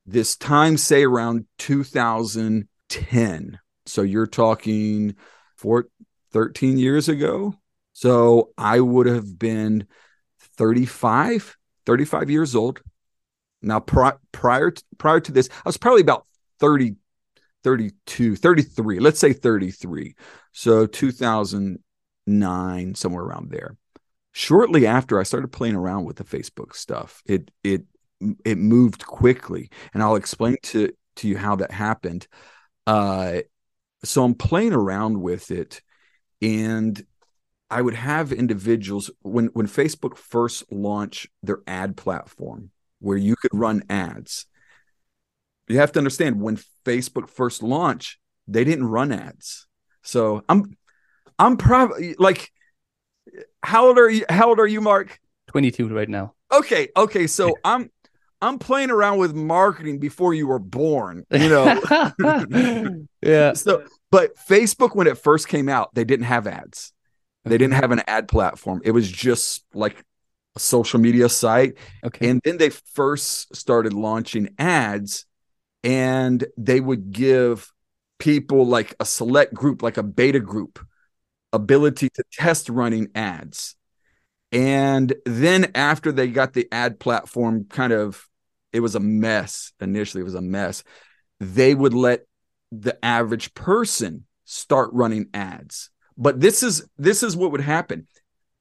this 0.07 0.37
time, 0.37 0.77
say 0.77 1.05
around 1.05 1.47
2010. 1.59 3.59
So 3.87 4.03
you're 4.03 4.27
talking 4.27 5.15
for 5.57 5.89
13 6.33 6.79
years 6.79 7.09
ago. 7.09 7.55
So 7.93 8.51
I 8.59 8.81
would 8.81 9.07
have 9.07 9.39
been 9.39 9.87
35, 10.57 11.57
35 11.87 12.31
years 12.31 12.55
old. 12.55 12.83
Now, 13.63 13.81
pri- 13.81 14.17
prior 14.33 14.71
to, 14.71 14.83
prior 14.99 15.21
to 15.21 15.33
this, 15.33 15.49
I 15.53 15.69
was 15.69 15.77
probably 15.77 16.03
about 16.03 16.27
30, 16.61 16.97
32, 17.65 18.37
33, 18.37 19.01
let's 19.01 19.19
say 19.19 19.33
33. 19.33 20.15
So 20.53 20.87
2009, 20.87 22.95
somewhere 22.95 23.25
around 23.25 23.51
there. 23.51 23.77
Shortly 24.33 24.87
after 24.87 25.19
I 25.19 25.25
started 25.25 25.49
playing 25.49 25.75
around 25.75 26.05
with 26.05 26.17
the 26.17 26.25
Facebook 26.25 26.75
stuff, 26.75 27.23
it 27.27 27.51
it 27.65 27.83
it 28.45 28.59
moved 28.59 29.07
quickly. 29.07 29.71
And 29.93 30.03
I'll 30.03 30.17
explain 30.17 30.57
to 30.65 30.93
to 31.17 31.29
you 31.29 31.37
how 31.37 31.57
that 31.57 31.73
happened. 31.73 32.29
Uh 32.87 33.41
so 34.05 34.25
I'm 34.25 34.35
playing 34.35 34.75
around 34.75 35.21
with 35.21 35.51
it 35.51 35.83
and 36.41 37.05
I 37.71 37.83
would 37.83 37.95
have 37.95 38.33
individuals 38.33 39.11
when 39.23 39.47
when 39.49 39.67
Facebook 39.67 40.17
first 40.17 40.71
launched 40.73 41.29
their 41.43 41.61
ad 41.67 41.97
platform 41.97 42.71
where 43.01 43.19
you 43.19 43.37
could 43.37 43.55
run 43.55 43.83
ads 43.91 44.47
you 45.69 45.79
have 45.79 45.93
to 45.93 45.99
understand 45.99 46.41
when 46.41 46.59
Facebook 46.85 47.29
first 47.29 47.63
launched, 47.63 48.19
they 48.47 48.65
didn't 48.65 48.87
run 48.87 49.13
ads. 49.13 49.67
So 50.03 50.43
I'm 50.49 50.77
I'm 51.39 51.57
probably 51.57 52.15
like 52.19 52.51
how 53.63 53.87
old 53.87 53.99
are 53.99 54.09
you 54.09 54.25
how 54.29 54.49
old 54.49 54.59
are 54.59 54.67
you, 54.67 54.81
Marc? 54.81 55.19
22 55.49 55.89
right 55.89 56.09
now. 56.09 56.35
Okay, 56.53 56.89
okay. 56.97 57.27
So 57.27 57.57
I'm 57.65 57.91
I'm 58.41 58.59
playing 58.59 58.91
around 58.91 59.19
with 59.19 59.35
marketing 59.35 59.99
before 59.99 60.33
you 60.33 60.47
were 60.47 60.59
born, 60.59 61.25
you 61.31 61.49
know. 61.49 61.81
yeah. 63.23 63.53
So 63.55 63.85
but 64.11 64.37
Facebook 64.37 64.95
when 64.95 65.07
it 65.07 65.19
first 65.19 65.49
came 65.49 65.69
out, 65.69 65.95
they 65.95 66.05
didn't 66.05 66.27
have 66.27 66.47
ads. 66.47 66.93
They 67.45 67.59
didn't 67.59 67.75
have 67.75 67.93
an 67.93 68.03
ad 68.07 68.29
platform. 68.29 68.83
It 68.85 68.91
was 68.91 69.11
just 69.11 69.65
like 69.73 70.05
a 70.57 70.61
social 70.61 71.01
media 71.01 71.29
site. 71.29 71.75
Okay. 72.05 72.29
And 72.29 72.41
then 72.45 72.59
they 72.59 72.71
first 72.71 73.55
started 73.57 73.93
launching 73.93 74.55
ads 74.59 75.27
and 75.89 76.45
they 76.59 76.81
would 76.81 77.13
give 77.13 77.73
people 78.19 78.67
like 78.67 78.95
a 79.01 79.07
select 79.07 79.55
group, 79.55 79.83
like 79.83 79.97
a 79.97 80.03
beta 80.03 80.39
group, 80.39 80.79
ability 81.51 82.11
to 82.11 82.23
test 82.31 82.69
running 82.69 83.09
ads. 83.15 83.75
And 84.53 85.15
then 85.25 85.71
after 85.75 86.13
they 86.13 86.29
got 86.29 86.53
the 86.53 86.69
ad 86.71 87.01
platform 87.01 87.65
kind 87.71 87.95
of, 87.95 88.29
it 88.71 88.81
was 88.81 88.97
a 88.97 89.01
mess. 89.01 89.73
Initially, 89.81 90.21
it 90.21 90.25
was 90.25 90.35
a 90.35 90.43
mess. 90.43 90.85
They 91.41 91.75
would 91.75 91.95
let 91.95 92.27
the 92.71 93.03
average 93.03 93.55
person 93.55 94.27
start 94.45 94.91
running 94.93 95.29
ads. 95.33 95.89
But 96.19 96.39
this 96.39 96.63
is 96.63 96.87
this 96.99 97.23
is 97.23 97.35
what 97.35 97.53
would 97.53 97.63
happen. 97.63 98.07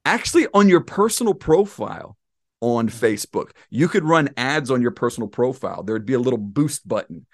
Actually, 0.05 0.47
on 0.53 0.69
your 0.69 0.81
personal 0.81 1.33
profile 1.33 2.16
on 2.61 2.89
Facebook, 2.89 3.51
you 3.69 3.87
could 3.87 4.03
run 4.03 4.29
ads 4.37 4.71
on 4.71 4.81
your 4.81 4.91
personal 4.91 5.29
profile. 5.29 5.83
There'd 5.83 6.05
be 6.05 6.13
a 6.13 6.19
little 6.19 6.39
boost 6.39 6.87
button 6.87 7.25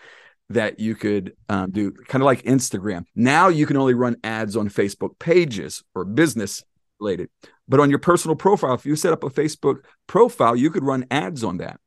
that 0.50 0.80
you 0.80 0.96
could 0.96 1.36
um, 1.50 1.72
do, 1.72 1.92
kind 1.92 2.22
of 2.22 2.26
like 2.26 2.44
Instagram. 2.44 3.06
Now 3.16 3.48
you 3.48 3.66
can 3.66 3.78
only 3.78 3.94
run 3.94 4.18
ads 4.24 4.56
on 4.58 4.70
Facebook 4.70 5.18
pages 5.20 5.84
or 5.96 6.06
business 6.06 6.64
related. 7.00 7.30
But 7.68 7.80
on 7.80 7.90
your 7.90 8.00
personal 8.00 8.36
profile, 8.36 8.74
if 8.74 8.86
you 8.86 8.96
set 8.96 9.14
up 9.14 9.24
a 9.24 9.30
Facebook 9.30 9.84
profile, 10.08 10.56
you 10.56 10.70
could 10.70 10.84
run 10.84 11.06
ads 11.10 11.44
on 11.44 11.58
that. 11.58 11.80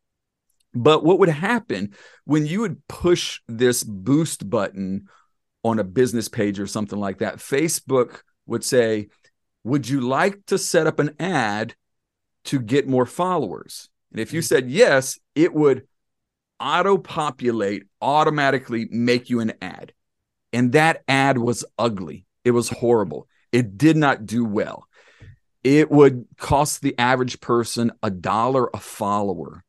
But 0.74 1.04
what 1.04 1.18
would 1.18 1.28
happen 1.28 1.94
when 2.24 2.46
you 2.46 2.60
would 2.60 2.86
push 2.86 3.40
this 3.48 3.82
boost 3.82 4.48
button 4.48 5.08
on 5.62 5.78
a 5.78 5.84
business 5.84 6.28
page 6.28 6.60
or 6.60 6.66
something 6.66 6.98
like 6.98 7.18
that? 7.18 7.36
Facebook 7.36 8.20
would 8.46 8.64
say, 8.64 9.08
Would 9.64 9.88
you 9.88 10.00
like 10.02 10.44
to 10.46 10.58
set 10.58 10.86
up 10.86 10.98
an 10.98 11.14
ad 11.18 11.74
to 12.46 12.58
get 12.58 12.88
more 12.88 13.06
followers? 13.06 13.88
And 14.10 14.20
if 14.20 14.32
you 14.32 14.40
mm. 14.40 14.44
said 14.44 14.70
yes, 14.70 15.18
it 15.34 15.52
would 15.54 15.86
auto 16.58 16.98
populate, 16.98 17.84
automatically 18.00 18.88
make 18.90 19.30
you 19.30 19.40
an 19.40 19.52
ad. 19.60 19.92
And 20.52 20.72
that 20.72 21.02
ad 21.06 21.38
was 21.38 21.64
ugly. 21.78 22.24
It 22.44 22.52
was 22.52 22.68
horrible. 22.68 23.28
It 23.52 23.76
did 23.76 23.96
not 23.96 24.26
do 24.26 24.44
well. 24.44 24.86
It 25.62 25.90
would 25.90 26.26
cost 26.38 26.80
the 26.80 26.96
average 26.98 27.40
person 27.40 27.92
a 28.02 28.10
dollar 28.10 28.70
a 28.72 28.78
follower 28.78 29.64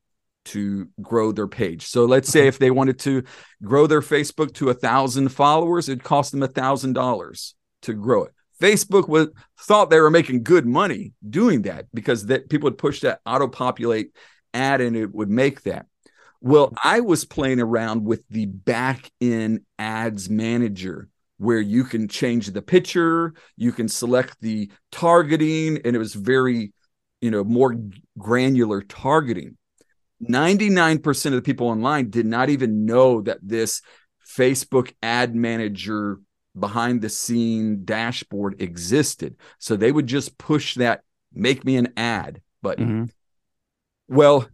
to 0.46 0.88
grow 1.02 1.32
their 1.32 1.48
page. 1.48 1.88
So 1.88 2.06
let's 2.06 2.30
say 2.30 2.48
if 2.48 2.60
they 2.60 2.72
wanted 2.72 3.00
to 3.00 3.24
grow 3.64 3.88
their 3.88 4.02
Facebook 4.02 4.54
to 4.56 4.70
a 4.70 4.74
thousand 4.74 5.30
followers, 5.30 5.90
it'd 5.90 6.04
cost 6.04 6.32
them 6.32 6.44
a 6.44 6.48
thousand 6.48 6.94
dollars 6.94 7.56
to 7.82 7.94
grow 7.94 8.26
it. 8.26 8.34
Facebook 8.62 9.08
was 9.08 9.28
thought 9.60 9.90
they 9.90 10.00
were 10.00 10.10
making 10.10 10.44
good 10.44 10.66
money 10.66 11.14
doing 11.28 11.64
that 11.64 11.86
because 11.94 12.26
that 12.28 12.50
people 12.50 12.68
would 12.68 12.78
push 12.78 13.02
that 13.02 13.20
auto 13.26 13.48
populate 13.48 14.12
ad 14.54 14.82
and 14.82 14.96
it 14.96 15.14
would 15.14 15.30
make 15.30 15.62
that. 15.64 15.86
Well, 16.42 16.74
I 16.84 17.00
was 17.02 17.26
playing 17.26 17.60
around 17.60 18.04
with 18.06 18.24
the 18.30 18.46
back 18.46 19.12
end 19.20 19.62
ads 19.80 20.30
manager 20.30 21.10
where 21.38 21.60
you 21.60 21.84
can 21.84 22.08
change 22.08 22.48
the 22.48 22.62
picture, 22.62 23.34
you 23.56 23.72
can 23.72 23.88
select 23.88 24.38
the 24.42 24.72
targeting, 24.92 25.80
and 25.86 25.96
it 25.96 26.00
was 26.00 26.14
very, 26.14 26.74
you 27.22 27.32
know, 27.32 27.44
more 27.44 27.76
granular 28.18 28.82
targeting. 28.82 29.58
99% 30.28 31.26
of 31.28 31.32
the 31.34 31.42
people 31.42 31.68
online 31.68 32.10
did 32.10 32.26
not 32.26 32.50
even 32.50 32.86
know 32.86 33.22
that 33.22 33.38
this 33.44 33.82
Facebook 34.28 34.94
ad 35.04 35.36
manager 35.36 36.20
behind 36.60 37.02
the 37.02 37.10
scene 37.10 37.86
dashboard 37.86 38.62
existed. 38.62 39.36
So 39.60 39.76
they 39.76 39.92
would 39.92 40.08
just 40.08 40.38
push 40.38 40.76
that 40.76 41.04
make 41.34 41.64
me 41.64 41.78
an 41.78 41.94
ad 41.98 42.42
button. 42.62 42.88
Mm-hmm. 42.88 44.16
Well, 44.16 44.48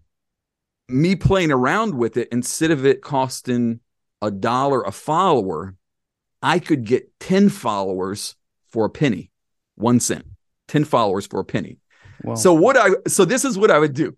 me 0.90 1.16
playing 1.16 1.52
around 1.52 1.96
with 1.96 2.18
it 2.18 2.28
instead 2.32 2.72
of 2.72 2.86
it 2.86 3.02
costing 3.02 3.80
a 4.22 4.32
dollar 4.32 4.84
a 4.84 4.92
follower, 4.92 5.76
I 6.42 6.60
could 6.60 6.86
get 6.86 7.12
10 7.20 7.50
followers 7.50 8.36
for 8.70 8.86
a 8.86 8.90
penny, 8.90 9.32
one 9.76 10.00
cent, 10.00 10.26
10 10.68 10.86
followers 10.86 11.28
for 11.28 11.40
a 11.40 11.46
penny. 11.46 11.78
Wow. 12.24 12.36
So 12.36 12.54
what 12.54 12.78
I 12.78 12.90
so 13.08 13.26
this 13.26 13.44
is 13.44 13.58
what 13.58 13.72
I 13.72 13.80
would 13.80 13.94
do. 13.94 14.16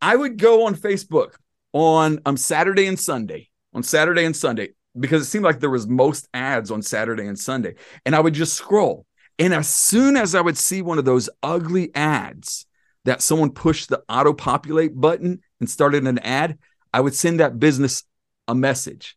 I 0.00 0.14
would 0.14 0.38
go 0.38 0.66
on 0.66 0.76
Facebook 0.76 1.34
on 1.72 2.20
um 2.24 2.36
Saturday 2.36 2.86
and 2.86 2.98
Sunday. 2.98 3.50
On 3.74 3.82
Saturday 3.82 4.24
and 4.24 4.34
Sunday, 4.34 4.70
because 4.98 5.22
it 5.22 5.26
seemed 5.26 5.44
like 5.44 5.60
there 5.60 5.70
was 5.70 5.86
most 5.86 6.28
ads 6.34 6.70
on 6.70 6.82
Saturday 6.82 7.26
and 7.26 7.38
Sunday. 7.38 7.74
And 8.04 8.14
I 8.14 8.20
would 8.20 8.34
just 8.34 8.54
scroll. 8.54 9.06
And 9.38 9.54
as 9.54 9.72
soon 9.72 10.16
as 10.16 10.34
I 10.34 10.40
would 10.40 10.58
see 10.58 10.82
one 10.82 10.98
of 10.98 11.04
those 11.04 11.30
ugly 11.42 11.94
ads 11.94 12.66
that 13.04 13.22
someone 13.22 13.52
pushed 13.52 13.88
the 13.88 14.02
auto 14.08 14.32
populate 14.32 14.98
button 14.98 15.40
and 15.60 15.70
started 15.70 16.06
an 16.06 16.18
ad, 16.18 16.58
I 16.92 17.00
would 17.00 17.14
send 17.14 17.40
that 17.40 17.58
business 17.58 18.02
a 18.48 18.54
message. 18.54 19.16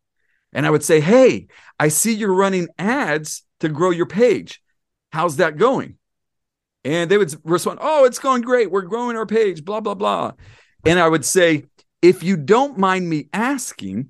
And 0.54 0.66
I 0.66 0.70
would 0.70 0.84
say, 0.84 1.00
Hey, 1.00 1.48
I 1.80 1.88
see 1.88 2.14
you're 2.14 2.34
running 2.34 2.68
ads 2.78 3.44
to 3.62 3.70
grow 3.70 3.90
your 3.90 4.06
page. 4.06 4.62
How's 5.12 5.38
that 5.38 5.58
going? 5.58 5.98
And 6.84 7.10
they 7.10 7.18
would 7.18 7.34
respond, 7.44 7.80
Oh, 7.82 8.06
it's 8.06 8.20
going 8.20 8.42
great. 8.42 8.70
We're 8.70 8.82
growing 8.82 9.18
our 9.18 9.26
page, 9.26 9.64
blah, 9.66 9.80
blah, 9.80 9.96
blah. 9.96 10.34
And 10.86 11.00
I 11.00 11.08
would 11.08 11.26
say, 11.26 11.66
If 12.02 12.24
you 12.24 12.38
don't 12.38 12.78
mind 12.78 13.10
me 13.10 13.30
asking, 13.34 14.10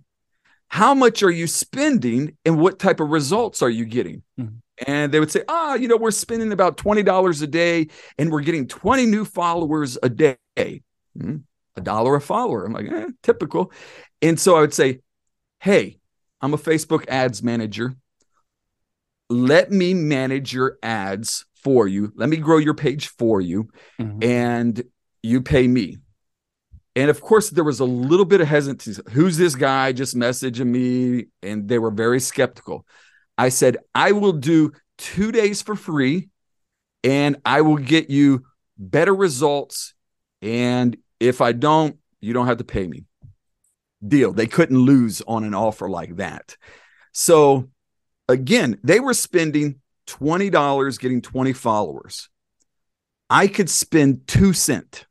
how 0.73 0.93
much 0.93 1.21
are 1.21 1.29
you 1.29 1.47
spending 1.47 2.37
and 2.45 2.57
what 2.57 2.79
type 2.79 3.01
of 3.01 3.09
results 3.09 3.61
are 3.61 3.69
you 3.69 3.83
getting? 3.83 4.23
Mhm. 4.39 4.61
And 4.87 5.11
they 5.11 5.19
would 5.19 5.29
say, 5.29 5.43
ah, 5.49 5.73
you 5.73 5.89
know, 5.89 5.97
we're 5.97 6.11
spending 6.11 6.53
about 6.53 6.77
$20 6.77 7.41
a 7.41 7.47
day 7.47 7.87
and 8.17 8.31
we're 8.31 8.39
getting 8.39 8.67
20 8.67 9.05
new 9.05 9.25
followers 9.25 9.97
a 10.01 10.07
day. 10.07 10.37
Hmm, 11.13 11.35
A 11.75 11.81
dollar 11.81 12.15
a 12.15 12.21
follower. 12.21 12.63
I'm 12.65 12.71
like, 12.71 12.89
eh, 12.89 13.07
typical. 13.21 13.73
And 14.21 14.39
so 14.39 14.55
I 14.55 14.61
would 14.61 14.73
say, 14.73 15.01
hey, 15.59 15.99
I'm 16.39 16.53
a 16.53 16.57
Facebook 16.57 17.05
ads 17.09 17.43
manager. 17.43 17.95
Let 19.29 19.71
me 19.71 19.93
manage 19.93 20.53
your 20.53 20.77
ads 20.81 21.45
for 21.63 21.85
you. 21.85 22.13
Let 22.15 22.29
me 22.29 22.37
grow 22.37 22.59
your 22.59 22.75
page 22.75 23.07
for 23.09 23.41
you. 23.41 23.67
Mhm. 23.99 24.23
And 24.23 24.83
you 25.21 25.41
pay 25.41 25.67
me. 25.67 25.97
And 26.95 27.09
of 27.09 27.21
course, 27.21 27.49
there 27.49 27.63
was 27.63 27.79
a 27.79 27.85
little 27.85 28.25
bit 28.25 28.41
of 28.41 28.47
hesitancy. 28.47 29.01
Who's 29.11 29.37
this 29.37 29.55
guy 29.55 29.93
just 29.93 30.15
messaging 30.15 30.67
me? 30.67 31.27
And 31.41 31.67
they 31.67 31.79
were 31.79 31.91
very 31.91 32.19
skeptical. 32.19 32.85
I 33.37 33.49
said, 33.49 33.77
I 33.95 34.11
will 34.11 34.33
do 34.33 34.73
two 34.97 35.31
days 35.31 35.61
for 35.61 35.75
free 35.75 36.29
and 37.03 37.37
I 37.45 37.61
will 37.61 37.77
get 37.77 38.09
you 38.09 38.45
better 38.77 39.15
results. 39.15 39.93
And 40.41 40.97
if 41.19 41.41
I 41.41 41.53
don't, 41.53 41.97
you 42.19 42.33
don't 42.33 42.47
have 42.47 42.57
to 42.57 42.63
pay 42.63 42.85
me. 42.85 43.05
Deal. 44.05 44.33
They 44.33 44.47
couldn't 44.47 44.77
lose 44.77 45.21
on 45.27 45.43
an 45.43 45.53
offer 45.53 45.89
like 45.89 46.17
that. 46.17 46.57
So 47.13 47.69
again, 48.27 48.79
they 48.83 48.99
were 48.99 49.13
spending 49.13 49.79
$20 50.07 50.99
getting 50.99 51.21
20 51.21 51.53
followers. 51.53 52.29
I 53.29 53.47
could 53.47 53.69
spend 53.69 54.27
two 54.27 54.53
cent 54.53 55.05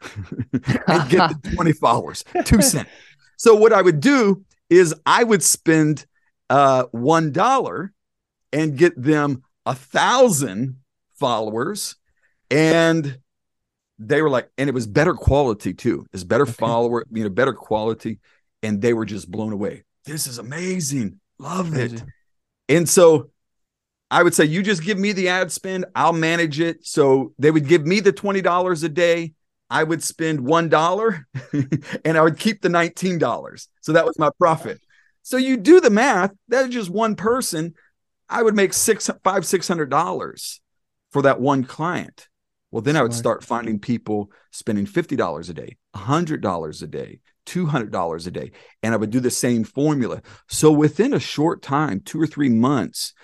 and 0.88 1.08
get 1.08 1.28
the 1.28 1.38
20 1.54 1.72
followers, 1.72 2.24
two 2.44 2.62
cent. 2.62 2.88
So 3.36 3.54
what 3.54 3.72
I 3.72 3.82
would 3.82 4.00
do 4.00 4.44
is 4.70 4.94
I 5.06 5.24
would 5.24 5.42
spend 5.42 6.06
uh 6.50 6.84
one 6.92 7.30
dollar 7.32 7.92
and 8.52 8.76
get 8.76 9.00
them 9.00 9.42
a 9.66 9.74
thousand 9.74 10.76
followers 11.16 11.96
and 12.50 13.18
they 13.98 14.22
were 14.22 14.30
like 14.30 14.48
and 14.56 14.68
it 14.68 14.72
was 14.72 14.86
better 14.86 15.12
quality 15.12 15.74
too 15.74 16.06
it's 16.12 16.24
better 16.24 16.44
Okay. 16.44 16.52
follower, 16.52 17.02
follower 17.02 17.04
you 17.12 17.22
know 17.24 17.28
better 17.28 17.52
quality 17.52 18.18
and 18.62 18.80
they 18.80 18.94
were 18.94 19.04
just 19.04 19.30
blown 19.30 19.52
away 19.52 19.84
this 20.06 20.26
is 20.26 20.38
amazing 20.38 21.20
love 21.38 21.74
it 21.74 22.02
and 22.68 22.88
so 22.88 23.30
I 24.10 24.22
would 24.22 24.34
say, 24.34 24.46
you 24.46 24.62
just 24.62 24.82
give 24.82 24.98
me 24.98 25.12
the 25.12 25.28
ad 25.28 25.52
spend, 25.52 25.84
I'll 25.94 26.14
manage 26.14 26.60
it. 26.60 26.86
So 26.86 27.34
they 27.38 27.50
would 27.50 27.68
give 27.68 27.86
me 27.86 28.00
the 28.00 28.10
$20 28.10 28.82
a 28.84 28.88
day. 28.88 29.34
I 29.70 29.84
would 29.84 30.02
spend 30.02 30.40
$1 30.40 31.24
and 32.04 32.18
I 32.18 32.22
would 32.22 32.38
keep 32.38 32.62
the 32.62 32.68
$19. 32.68 33.68
So 33.80 33.92
that 33.92 34.06
was 34.06 34.18
my 34.18 34.30
profit. 34.38 34.80
So 35.22 35.36
you 35.36 35.56
do 35.56 35.80
the 35.80 35.90
math, 35.90 36.32
that's 36.48 36.70
just 36.70 36.90
one 36.90 37.14
person. 37.14 37.74
I 38.28 38.42
would 38.42 38.54
make 38.56 38.72
six, 38.72 39.10
five, 39.24 39.46
six 39.46 39.68
hundred 39.68 39.90
dollars 39.90 40.60
for 41.12 41.22
that 41.22 41.40
one 41.40 41.64
client. 41.64 42.28
Well, 42.70 42.82
then 42.82 42.96
I 42.96 43.02
would 43.02 43.14
start 43.14 43.44
finding 43.44 43.78
people 43.78 44.30
spending 44.52 44.84
$50 44.84 45.48
a 45.48 45.52
day, 45.54 45.76
$100 45.96 46.82
a 46.82 46.86
day, 46.86 47.20
$200 47.46 48.26
a 48.26 48.30
day, 48.30 48.52
and 48.82 48.92
I 48.92 48.98
would 48.98 49.10
do 49.10 49.20
the 49.20 49.30
same 49.30 49.64
formula. 49.64 50.20
So 50.48 50.70
within 50.70 51.14
a 51.14 51.20
short 51.20 51.62
time, 51.62 52.00
two 52.00 52.20
or 52.20 52.26
three 52.26 52.50
months, 52.50 53.14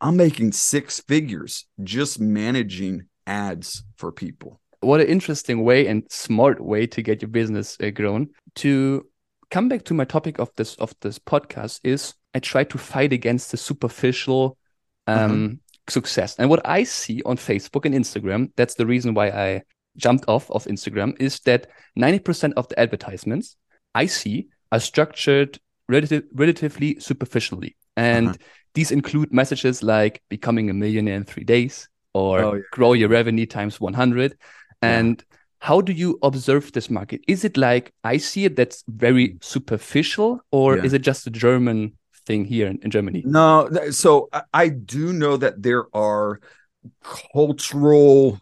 I'm 0.00 0.16
making 0.16 0.52
six 0.52 1.00
figures 1.00 1.66
just 1.82 2.20
managing 2.20 3.02
ads 3.26 3.82
for 3.96 4.12
people. 4.12 4.61
What 4.82 5.00
an 5.00 5.06
interesting 5.06 5.64
way 5.64 5.86
and 5.86 6.04
smart 6.10 6.60
way 6.60 6.86
to 6.88 7.02
get 7.02 7.22
your 7.22 7.30
business 7.30 7.76
uh, 7.82 7.90
grown. 7.90 8.30
To 8.56 9.06
come 9.50 9.68
back 9.68 9.84
to 9.84 9.94
my 9.94 10.04
topic 10.04 10.38
of 10.38 10.50
this 10.56 10.74
of 10.76 10.94
this 11.00 11.18
podcast 11.18 11.80
is 11.84 12.14
I 12.34 12.40
try 12.40 12.64
to 12.64 12.78
fight 12.78 13.12
against 13.12 13.50
the 13.50 13.56
superficial 13.56 14.56
um, 15.06 15.30
mm-hmm. 15.30 15.54
success. 15.88 16.36
And 16.38 16.48
what 16.50 16.66
I 16.66 16.84
see 16.84 17.22
on 17.24 17.36
Facebook 17.36 17.84
and 17.84 17.94
Instagram, 17.94 18.50
that's 18.56 18.74
the 18.74 18.86
reason 18.86 19.14
why 19.14 19.28
I 19.28 19.62
jumped 19.96 20.24
off 20.28 20.50
of 20.50 20.64
Instagram, 20.64 21.20
is 21.20 21.40
that 21.40 21.66
90% 21.98 22.54
of 22.54 22.68
the 22.68 22.78
advertisements 22.78 23.56
I 23.94 24.06
see 24.06 24.48
are 24.70 24.80
structured 24.80 25.58
relative, 25.88 26.24
relatively 26.34 26.98
superficially. 26.98 27.76
And 27.96 28.28
uh-huh. 28.28 28.38
these 28.74 28.90
include 28.90 29.32
messages 29.32 29.82
like 29.82 30.22
becoming 30.28 30.70
a 30.70 30.74
millionaire 30.74 31.16
in 31.16 31.24
three 31.24 31.44
days 31.44 31.88
or 32.14 32.40
oh, 32.40 32.54
yeah. 32.54 32.60
grow 32.70 32.94
your 32.94 33.08
revenue 33.08 33.46
times 33.46 33.80
100. 33.80 34.36
And 34.82 35.24
yeah. 35.30 35.36
how 35.60 35.80
do 35.80 35.92
you 35.92 36.18
observe 36.22 36.72
this 36.72 36.90
market? 36.90 37.20
Is 37.28 37.44
it 37.44 37.56
like 37.56 37.92
I 38.04 38.16
see 38.16 38.44
it 38.44 38.56
that's 38.56 38.84
very 38.88 39.38
superficial, 39.40 40.40
or 40.50 40.76
yeah. 40.76 40.84
is 40.84 40.92
it 40.92 41.02
just 41.02 41.26
a 41.26 41.30
German 41.30 41.92
thing 42.26 42.44
here 42.44 42.68
in, 42.68 42.78
in 42.82 42.90
Germany? 42.90 43.22
No, 43.24 43.68
so 43.90 44.28
I 44.52 44.68
do 44.68 45.12
know 45.12 45.36
that 45.36 45.62
there 45.62 45.86
are 45.94 46.40
cultural 47.02 48.38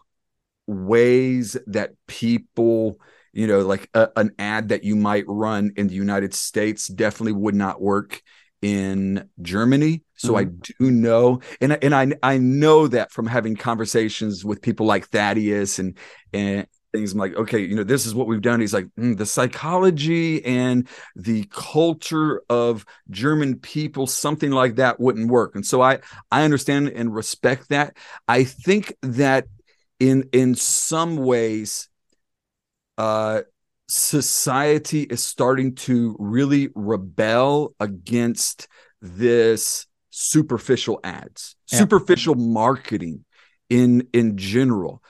ways 0.67 1.57
that 1.67 1.91
people 2.07 2.99
you 3.33 3.47
know 3.47 3.59
like 3.59 3.89
a, 3.93 4.09
an 4.15 4.31
ad 4.39 4.69
that 4.69 4.83
you 4.83 4.95
might 4.95 5.25
run 5.27 5.71
in 5.75 5.87
the 5.87 5.93
united 5.93 6.33
states 6.33 6.87
definitely 6.87 7.33
would 7.33 7.55
not 7.55 7.81
work 7.81 8.21
in 8.61 9.29
germany. 9.41 10.03
So 10.15 10.33
mm-hmm. 10.33 10.37
i 10.37 10.65
do 10.79 10.91
know 10.91 11.41
and, 11.59 11.83
and 11.83 11.95
i 11.95 12.07
i 12.21 12.37
know 12.37 12.87
that 12.87 13.11
from 13.11 13.25
having 13.25 13.55
conversations 13.55 14.45
with 14.45 14.61
people 14.61 14.85
like 14.85 15.07
thaddeus 15.07 15.79
and 15.79 15.97
and 16.31 16.67
things 16.93 17.13
i'm 17.13 17.19
like 17.19 17.33
okay 17.35 17.59
you 17.59 17.73
know 17.73 17.83
this 17.83 18.05
is 18.05 18.13
what 18.13 18.27
we've 18.27 18.41
done. 18.41 18.59
He's 18.59 18.73
like 18.73 18.87
mm, 18.99 19.17
the 19.17 19.25
psychology 19.25 20.43
and 20.45 20.87
the 21.15 21.45
culture 21.45 22.43
of 22.49 22.85
german 23.09 23.59
people 23.59 24.07
something 24.07 24.51
like 24.51 24.75
that 24.75 24.99
wouldn't 24.99 25.29
work. 25.29 25.55
And 25.55 25.65
so 25.65 25.81
i 25.81 25.99
i 26.31 26.43
understand 26.43 26.89
and 26.89 27.13
respect 27.15 27.69
that. 27.69 27.97
I 28.27 28.43
think 28.43 28.95
that 29.01 29.47
in 29.99 30.29
in 30.33 30.55
some 30.55 31.17
ways 31.17 31.87
uh, 32.97 33.41
society 33.91 35.01
is 35.03 35.21
starting 35.21 35.75
to 35.75 36.15
really 36.17 36.69
rebel 36.75 37.75
against 37.81 38.69
this 39.01 39.85
superficial 40.11 40.99
ads, 41.03 41.57
yeah. 41.71 41.79
superficial 41.79 42.35
marketing 42.35 43.25
in 43.69 44.07
in 44.13 44.37
general, 44.37 45.03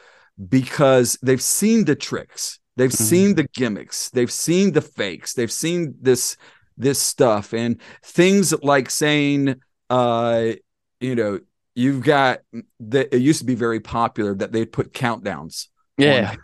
because 0.50 1.16
they've 1.22 1.42
seen 1.42 1.86
the 1.86 1.96
tricks, 1.96 2.60
they've 2.76 2.90
mm-hmm. 2.90 3.04
seen 3.04 3.36
the 3.36 3.48
gimmicks, 3.54 4.10
they've 4.10 4.32
seen 4.32 4.72
the 4.72 4.82
fakes, 4.82 5.34
they've 5.34 5.52
seen 5.52 5.94
this 6.02 6.36
this 6.76 6.98
stuff, 6.98 7.54
and 7.54 7.80
things 8.04 8.52
like 8.64 8.90
saying, 8.90 9.62
uh, 9.92 10.54
you 11.00 11.14
know, 11.14 11.40
you've 11.76 12.04
got 12.04 12.40
that. 12.80 13.16
It 13.16 13.22
used 13.22 13.40
to 13.42 13.46
be 13.46 13.56
very 13.56 13.80
popular 13.80 14.34
that 14.36 14.52
they'd 14.52 14.72
put 14.72 14.92
countdowns. 14.92 15.68
Yeah. 16.00 16.32
On, 16.32 16.38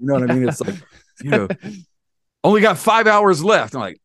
you 0.00 0.06
know 0.06 0.14
what 0.14 0.30
I 0.30 0.34
mean? 0.34 0.48
It's 0.48 0.60
like, 0.60 0.74
you 1.22 1.30
know, 1.30 1.48
only 2.42 2.60
got 2.60 2.78
five 2.78 3.06
hours 3.06 3.42
left. 3.42 3.74
I'm 3.74 3.80
like, 3.80 4.00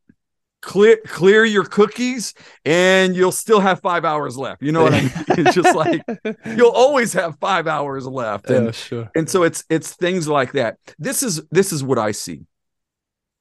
clear 0.61 0.97
clear 1.05 1.45
your 1.45 1.63
cookies 1.63 2.33
and 2.65 3.15
you'll 3.15 3.31
still 3.31 3.59
have 3.59 3.79
five 3.81 4.05
hours 4.05 4.37
left. 4.37 4.61
You 4.61 4.71
know 4.71 4.83
what 4.83 4.93
I 4.93 5.01
mean? 5.01 5.11
It's 5.29 5.55
just 5.55 5.75
like 5.75 6.01
you'll 6.45 6.71
always 6.71 7.13
have 7.13 7.37
five 7.39 7.67
hours 7.67 8.05
left. 8.05 8.49
And, 8.49 8.65
yeah, 8.67 8.71
sure. 8.71 9.11
and 9.15 9.29
so 9.29 9.43
it's 9.43 9.63
it's 9.69 9.93
things 9.93 10.27
like 10.27 10.53
that. 10.53 10.77
This 10.97 11.23
is 11.23 11.41
this 11.51 11.71
is 11.71 11.83
what 11.83 11.97
I 11.97 12.11
see. 12.11 12.45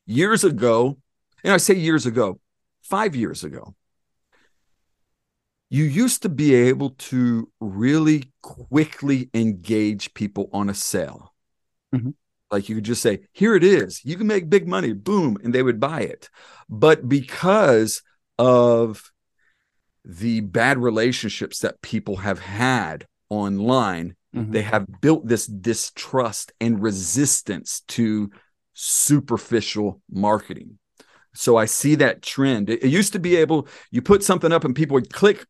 Years 0.07 0.45
ago, 0.45 0.99
and 1.45 1.53
I 1.53 1.59
say 1.59 1.75
years 1.75 2.07
ago, 2.07 2.40
five 2.83 3.14
years 3.14 3.45
ago, 3.45 3.75
you 5.71 5.85
used 5.85 6.23
to 6.23 6.29
be 6.29 6.55
able 6.55 6.90
to 6.90 7.51
really 7.61 8.33
quickly 8.42 9.29
engage 9.35 10.14
people 10.14 10.49
on 10.53 10.71
a 10.71 10.75
sale. 10.75 11.35
Mm-hmm. 11.95 12.11
Like 12.51 12.69
you 12.69 12.75
could 12.77 12.85
just 12.85 13.03
say, 13.03 13.21
here 13.33 13.55
it 13.55 13.65
is. 13.65 14.05
You 14.05 14.17
can 14.17 14.27
make 14.27 14.49
big 14.49 14.67
money, 14.67 14.93
boom, 14.93 15.37
and 15.43 15.55
they 15.55 15.63
would 15.63 15.81
buy 15.81 16.01
it. 16.01 16.31
But 16.69 17.09
because 17.09 18.03
of 18.39 19.11
the 20.05 20.41
bad 20.41 20.79
relationships 20.79 21.59
that 21.61 21.83
people 21.83 22.17
have 22.17 22.39
had 22.39 23.07
online, 23.29 24.17
mm-hmm. 24.35 24.51
they 24.53 24.63
have 24.63 24.87
built 25.01 25.27
this 25.27 25.47
distrust 25.47 26.53
and 26.61 26.83
resistance 26.83 27.83
to 27.89 28.31
superficial 28.73 30.01
marketing. 30.11 30.79
So 31.35 31.57
I 31.57 31.67
see 31.67 31.97
that 31.97 32.23
trend. 32.23 32.71
It, 32.71 32.85
it 32.85 32.89
used 32.89 33.13
to 33.13 33.19
be 33.19 33.37
able, 33.37 33.69
you 33.91 34.01
put 34.01 34.23
something 34.23 34.53
up 34.53 34.65
and 34.65 34.75
people 34.75 34.95
would 34.95 35.13
click 35.13 35.47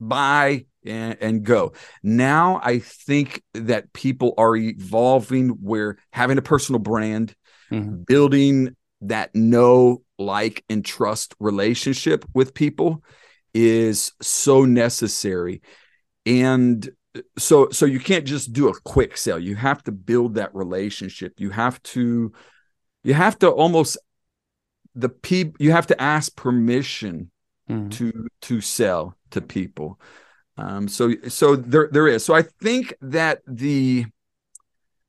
buy 0.00 0.64
and, 0.84 1.16
and 1.20 1.42
go. 1.44 1.72
Now 2.02 2.60
I 2.62 2.78
think 2.78 3.42
that 3.54 3.92
people 3.92 4.34
are 4.38 4.56
evolving 4.56 5.50
where 5.60 5.98
having 6.12 6.38
a 6.38 6.42
personal 6.42 6.78
brand, 6.78 7.34
mm-hmm. 7.70 8.02
building 8.06 8.76
that 9.02 9.34
know, 9.34 10.02
like, 10.18 10.64
and 10.68 10.84
trust 10.84 11.34
relationship 11.40 12.24
with 12.34 12.54
people 12.54 13.02
is 13.54 14.12
so 14.20 14.64
necessary. 14.64 15.62
And 16.26 16.88
so 17.38 17.70
so 17.70 17.86
you 17.86 17.98
can't 17.98 18.26
just 18.26 18.52
do 18.52 18.68
a 18.68 18.80
quick 18.80 19.16
sale. 19.16 19.38
You 19.38 19.56
have 19.56 19.82
to 19.84 19.92
build 19.92 20.34
that 20.34 20.54
relationship. 20.54 21.34
You 21.38 21.50
have 21.50 21.82
to 21.84 22.32
you 23.02 23.14
have 23.14 23.38
to 23.40 23.48
almost 23.48 23.98
the 24.94 25.08
people 25.08 25.56
you 25.58 25.72
have 25.72 25.88
to 25.88 26.00
ask 26.00 26.34
permission 26.36 27.30
mm-hmm. 27.68 27.88
to 27.90 28.28
to 28.42 28.60
sell 28.60 29.16
to 29.30 29.40
people. 29.40 29.98
Um, 30.60 30.88
so 30.88 31.14
so 31.28 31.56
there 31.56 31.88
there 31.90 32.06
is. 32.06 32.24
So 32.24 32.34
I 32.34 32.42
think 32.42 32.94
that 33.00 33.40
the 33.46 34.06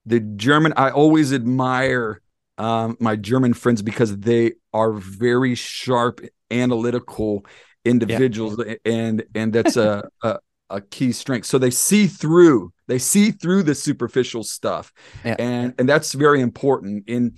the 0.05 0.19
German 0.19 0.73
I 0.77 0.91
always 0.91 1.33
admire 1.33 2.21
um, 2.57 2.95
my 2.99 3.15
German 3.15 3.53
friends 3.53 3.81
because 3.81 4.17
they 4.17 4.53
are 4.73 4.93
very 4.93 5.55
sharp, 5.55 6.21
analytical 6.49 7.45
individuals, 7.83 8.63
yeah. 8.65 8.75
and 8.85 9.23
and 9.35 9.51
that's 9.51 9.75
a, 9.75 10.09
a, 10.23 10.37
a 10.69 10.81
key 10.81 11.11
strength. 11.11 11.47
So 11.47 11.57
they 11.57 11.71
see 11.71 12.07
through 12.07 12.71
they 12.87 12.99
see 12.99 13.31
through 13.31 13.63
the 13.63 13.75
superficial 13.75 14.43
stuff, 14.43 14.93
yeah. 15.25 15.35
and 15.37 15.73
and 15.77 15.87
that's 15.87 16.13
very 16.13 16.41
important 16.41 17.05
in. 17.07 17.35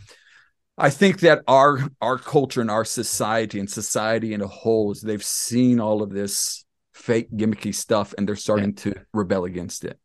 I 0.76 0.90
think 0.90 1.20
that 1.20 1.44
our 1.48 1.80
our 2.02 2.18
culture 2.18 2.60
and 2.60 2.72
our 2.72 2.86
society 2.86 3.60
and 3.60 3.70
society 3.70 4.34
in 4.34 4.42
a 4.42 4.48
whole 4.48 4.92
is 4.92 5.02
they've 5.02 5.24
seen 5.24 5.80
all 5.80 6.02
of 6.02 6.10
this 6.10 6.64
fake 7.08 7.30
gimmicky 7.40 7.74
stuff 7.74 8.14
and 8.18 8.28
they're 8.28 8.46
starting 8.48 8.74
yeah. 8.76 8.84
to 8.84 8.90
rebel 9.14 9.44
against 9.46 9.84
it 9.84 10.00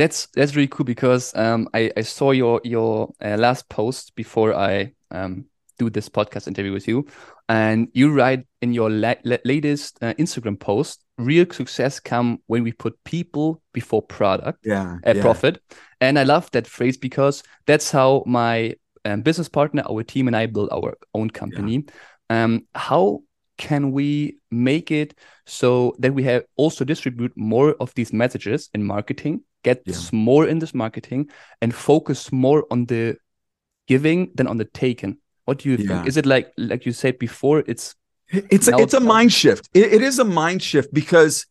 that's 0.00 0.28
that's 0.34 0.56
really 0.56 0.68
cool 0.68 0.86
because 0.86 1.36
um, 1.36 1.68
I, 1.74 1.92
I 1.94 2.00
saw 2.00 2.30
your 2.30 2.62
your 2.64 3.12
uh, 3.22 3.36
last 3.36 3.68
post 3.68 4.14
before 4.14 4.54
I 4.54 4.94
um, 5.10 5.44
do 5.78 5.90
this 5.90 6.08
podcast 6.08 6.48
interview 6.48 6.72
with 6.72 6.88
you, 6.88 7.06
and 7.50 7.88
you 7.92 8.10
write 8.10 8.46
in 8.62 8.72
your 8.72 8.88
la 8.88 9.14
la 9.24 9.36
latest 9.44 9.98
uh, 10.00 10.14
Instagram 10.14 10.58
post, 10.58 11.04
"Real 11.18 11.44
success 11.50 12.00
come 12.00 12.38
when 12.46 12.62
we 12.62 12.72
put 12.72 12.96
people 13.04 13.60
before 13.74 14.00
product, 14.00 14.60
yeah, 14.64 14.96
uh, 15.06 15.12
yeah. 15.14 15.20
profit." 15.20 15.60
And 16.00 16.18
I 16.18 16.22
love 16.22 16.50
that 16.52 16.66
phrase 16.66 16.96
because 16.96 17.42
that's 17.66 17.90
how 17.90 18.24
my 18.26 18.76
um, 19.04 19.20
business 19.20 19.50
partner, 19.50 19.82
our 19.86 20.02
team, 20.02 20.28
and 20.28 20.36
I 20.36 20.46
build 20.46 20.70
our 20.72 20.96
own 21.12 21.28
company. 21.28 21.84
Yeah. 22.30 22.44
Um, 22.44 22.66
how 22.74 23.20
can 23.60 23.92
we 23.92 24.38
make 24.50 24.90
it 24.90 25.14
so 25.44 25.94
that 25.98 26.14
we 26.14 26.22
have 26.24 26.42
also 26.56 26.82
distribute 26.82 27.32
more 27.36 27.76
of 27.78 27.92
these 27.94 28.10
messages 28.10 28.70
in 28.72 28.82
marketing 28.82 29.42
get 29.62 29.82
yeah. 29.84 29.94
more 30.12 30.48
in 30.48 30.58
this 30.58 30.72
marketing 30.72 31.28
and 31.60 31.74
focus 31.74 32.32
more 32.32 32.64
on 32.70 32.86
the 32.86 33.14
giving 33.86 34.30
than 34.34 34.46
on 34.46 34.56
the 34.56 34.64
taken 34.64 35.18
what 35.44 35.58
do 35.58 35.68
you 35.68 35.76
yeah. 35.76 35.88
think 35.88 36.08
is 36.08 36.16
it 36.16 36.24
like 36.24 36.50
like 36.56 36.86
you 36.86 36.92
said 36.92 37.18
before 37.18 37.62
it's 37.66 37.94
it's 38.32 38.68
a, 38.68 38.76
it's 38.78 38.94
a 38.94 39.00
mind 39.00 39.30
shift 39.30 39.68
it, 39.74 39.92
it 39.92 40.02
is 40.02 40.18
a 40.18 40.24
mind 40.24 40.62
shift 40.62 40.92
because 40.94 41.46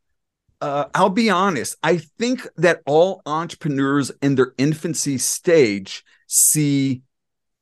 uh, 0.61 0.85
I'll 0.93 1.09
be 1.09 1.29
honest. 1.29 1.77
I 1.83 2.01
think 2.19 2.45
that 2.57 2.81
all 2.85 3.21
entrepreneurs 3.25 4.11
in 4.21 4.35
their 4.35 4.51
infancy 4.57 5.17
stage 5.17 6.03
see 6.27 7.01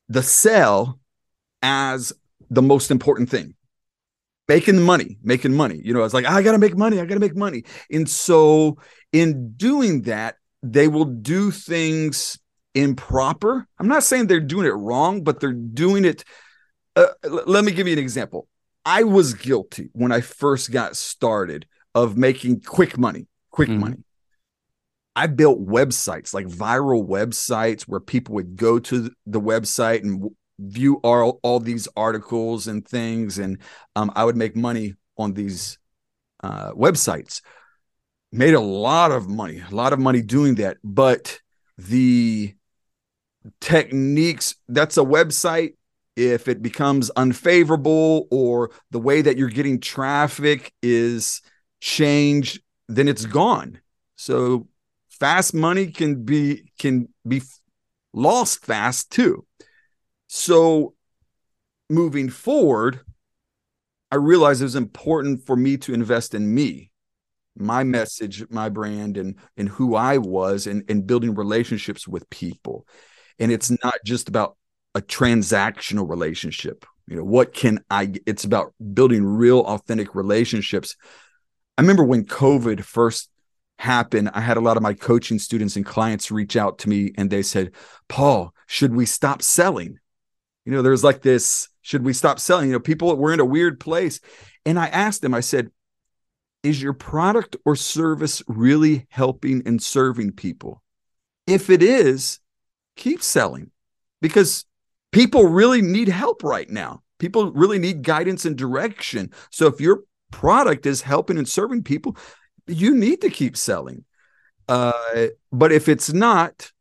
the 0.09 0.23
sell 0.23 0.99
as 1.61 2.11
the 2.49 2.63
most 2.63 2.89
important 2.89 3.29
thing 3.29 3.53
making 4.47 4.81
money, 4.81 5.17
making 5.23 5.53
money. 5.53 5.79
You 5.83 5.93
know, 5.93 6.03
it's 6.03 6.13
like, 6.13 6.25
I 6.25 6.41
got 6.41 6.53
to 6.53 6.57
make 6.57 6.77
money. 6.77 6.99
I 6.99 7.05
got 7.05 7.15
to 7.15 7.19
make 7.19 7.35
money. 7.35 7.63
And 7.91 8.09
so, 8.09 8.77
in 9.11 9.53
doing 9.53 10.03
that, 10.03 10.35
they 10.63 10.87
will 10.87 11.05
do 11.05 11.51
things 11.51 12.39
improper. 12.73 13.67
I'm 13.79 13.87
not 13.87 14.03
saying 14.03 14.27
they're 14.27 14.39
doing 14.39 14.65
it 14.65 14.71
wrong, 14.71 15.23
but 15.23 15.39
they're 15.39 15.53
doing 15.53 16.05
it. 16.05 16.23
Uh, 16.95 17.07
l- 17.23 17.43
let 17.45 17.63
me 17.63 17.71
give 17.71 17.87
you 17.87 17.93
an 17.93 17.99
example. 17.99 18.47
I 18.85 19.03
was 19.03 19.33
guilty 19.33 19.89
when 19.93 20.11
I 20.11 20.21
first 20.21 20.71
got 20.71 20.95
started 20.95 21.67
of 21.93 22.17
making 22.17 22.61
quick 22.61 22.97
money, 22.97 23.27
quick 23.51 23.69
Mhm. 23.69 23.79
money. 23.79 23.97
I 25.15 25.27
built 25.27 25.65
websites 25.65 26.33
like 26.33 26.47
viral 26.47 27.05
websites 27.05 27.83
where 27.83 27.99
people 27.99 28.35
would 28.35 28.55
go 28.55 28.77
to 28.79 29.11
the 29.25 29.41
website 29.41 30.03
and 30.03 30.29
view 30.59 30.99
all, 31.03 31.39
all 31.43 31.59
these 31.59 31.87
articles 31.95 32.67
and 32.67 32.87
things. 32.87 33.37
And 33.37 33.59
um, 33.95 34.11
I 34.15 34.25
would 34.25 34.35
make 34.35 34.55
money 34.55 34.95
on 35.17 35.33
these 35.33 35.77
uh, 36.43 36.71
websites. 36.71 37.41
Made 38.31 38.53
a 38.53 38.59
lot 38.59 39.11
of 39.11 39.29
money, 39.29 39.63
a 39.69 39.73
lot 39.73 39.93
of 39.93 39.99
money 39.99 40.21
doing 40.21 40.55
that. 40.55 40.77
But 40.83 41.39
the 41.77 42.53
techniques, 43.61 44.55
that's 44.67 44.97
a 44.97 45.01
website. 45.01 45.73
If 46.15 46.47
it 46.47 46.63
becomes 46.63 47.11
unfavorable 47.11 48.27
or 48.31 48.71
the 48.89 48.99
way 48.99 49.21
that 49.21 49.37
you're 49.37 49.49
getting 49.49 49.79
traffic 49.79 50.73
is 50.81 51.41
changed, 51.79 52.59
then 52.87 53.07
it's 53.07 53.25
gone. 53.25 53.79
So 54.15 54.67
fast 55.09 55.53
money 55.53 55.87
can 55.87 56.23
be 56.23 56.71
can 56.79 57.09
be 57.27 57.43
lost 58.13 58.65
fast 58.65 59.11
too. 59.11 59.45
So 60.27 60.93
moving 61.89 62.29
forward, 62.29 63.01
I 64.11 64.15
realized 64.15 64.61
it 64.61 64.65
was 64.65 64.75
important 64.75 65.45
for 65.45 65.55
me 65.55 65.77
to 65.77 65.93
invest 65.93 66.33
in 66.33 66.53
me, 66.53 66.91
my 67.57 67.83
message, 67.83 68.43
my 68.49 68.69
brand, 68.69 69.17
and 69.17 69.35
and 69.57 69.69
who 69.69 69.95
I 69.95 70.17
was, 70.17 70.67
and 70.67 70.83
and 70.89 71.07
building 71.07 71.35
relationships 71.35 72.07
with 72.07 72.29
people. 72.29 72.87
And 73.39 73.51
it's 73.51 73.71
not 73.83 73.95
just 74.05 74.29
about 74.29 74.57
a 74.95 75.01
transactional 75.01 76.09
relationship. 76.09 76.85
You 77.07 77.17
know, 77.17 77.23
what 77.23 77.53
can 77.53 77.83
I? 77.89 78.13
It's 78.25 78.43
about 78.43 78.73
building 78.93 79.23
real, 79.23 79.59
authentic 79.61 80.15
relationships. 80.15 80.95
I 81.77 81.81
remember 81.81 82.03
when 82.03 82.25
COVID 82.25 82.81
first 82.83 83.29
happened, 83.79 84.31
I 84.33 84.41
had 84.41 84.57
a 84.57 84.61
lot 84.61 84.77
of 84.77 84.83
my 84.83 84.93
coaching 84.93 85.39
students 85.39 85.75
and 85.75 85.85
clients 85.85 86.31
reach 86.31 86.55
out 86.55 86.79
to 86.79 86.89
me, 86.89 87.13
and 87.17 87.29
they 87.29 87.43
said, 87.43 87.71
"Paul, 88.07 88.53
should 88.67 88.95
we 88.95 89.05
stop 89.05 89.41
selling?" 89.41 89.99
You 90.67 90.73
know, 90.73 90.81
there's 90.81 91.03
like 91.03 91.21
this, 91.21 91.69
should 91.81 92.03
we 92.03 92.11
stop 92.11 92.41
selling? 92.41 92.67
You 92.67 92.73
know, 92.73 92.81
people 92.81 93.15
we're 93.15 93.31
in 93.31 93.39
a 93.39 93.45
weird 93.45 93.79
place. 93.79 94.19
And 94.65 94.77
I 94.77 94.87
asked 94.87 95.21
them, 95.21 95.33
I 95.33 95.39
said, 95.39 95.71
is 96.61 96.81
your 96.81 96.91
product 96.91 97.55
or 97.63 97.77
service 97.77 98.43
really 98.49 99.07
helping 99.07 99.65
and 99.65 99.81
serving 99.81 100.33
people? 100.33 100.83
If 101.47 101.69
it 101.69 101.81
is, 101.81 102.41
keep 102.97 103.23
selling 103.23 103.71
because 104.21 104.65
people 105.13 105.45
really 105.45 105.81
need 105.81 106.09
help 106.09 106.43
right 106.43 106.69
now. 106.69 107.01
People 107.17 107.53
really 107.53 107.79
need 107.79 108.03
guidance 108.03 108.43
and 108.43 108.57
direction. 108.57 109.31
So 109.51 109.67
if 109.67 109.79
your 109.79 110.03
product 110.31 110.85
is 110.85 111.01
helping 111.01 111.37
and 111.37 111.47
serving 111.47 111.83
people, 111.83 112.17
you 112.67 112.93
need 112.93 113.21
to 113.21 113.29
keep 113.29 113.55
selling. 113.55 114.03
Uh, 114.67 115.27
but 115.49 115.71
if 115.71 115.87
it's 115.87 116.11
not, 116.11 116.73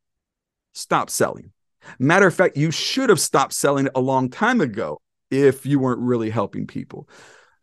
stop 0.72 1.08
selling. 1.08 1.52
Matter 1.98 2.26
of 2.26 2.34
fact, 2.34 2.56
you 2.56 2.70
should 2.70 3.08
have 3.08 3.20
stopped 3.20 3.52
selling 3.52 3.86
it 3.86 3.92
a 3.94 4.00
long 4.00 4.30
time 4.30 4.60
ago 4.60 5.00
if 5.30 5.66
you 5.66 5.78
weren't 5.78 6.00
really 6.00 6.30
helping 6.30 6.66
people. 6.66 7.08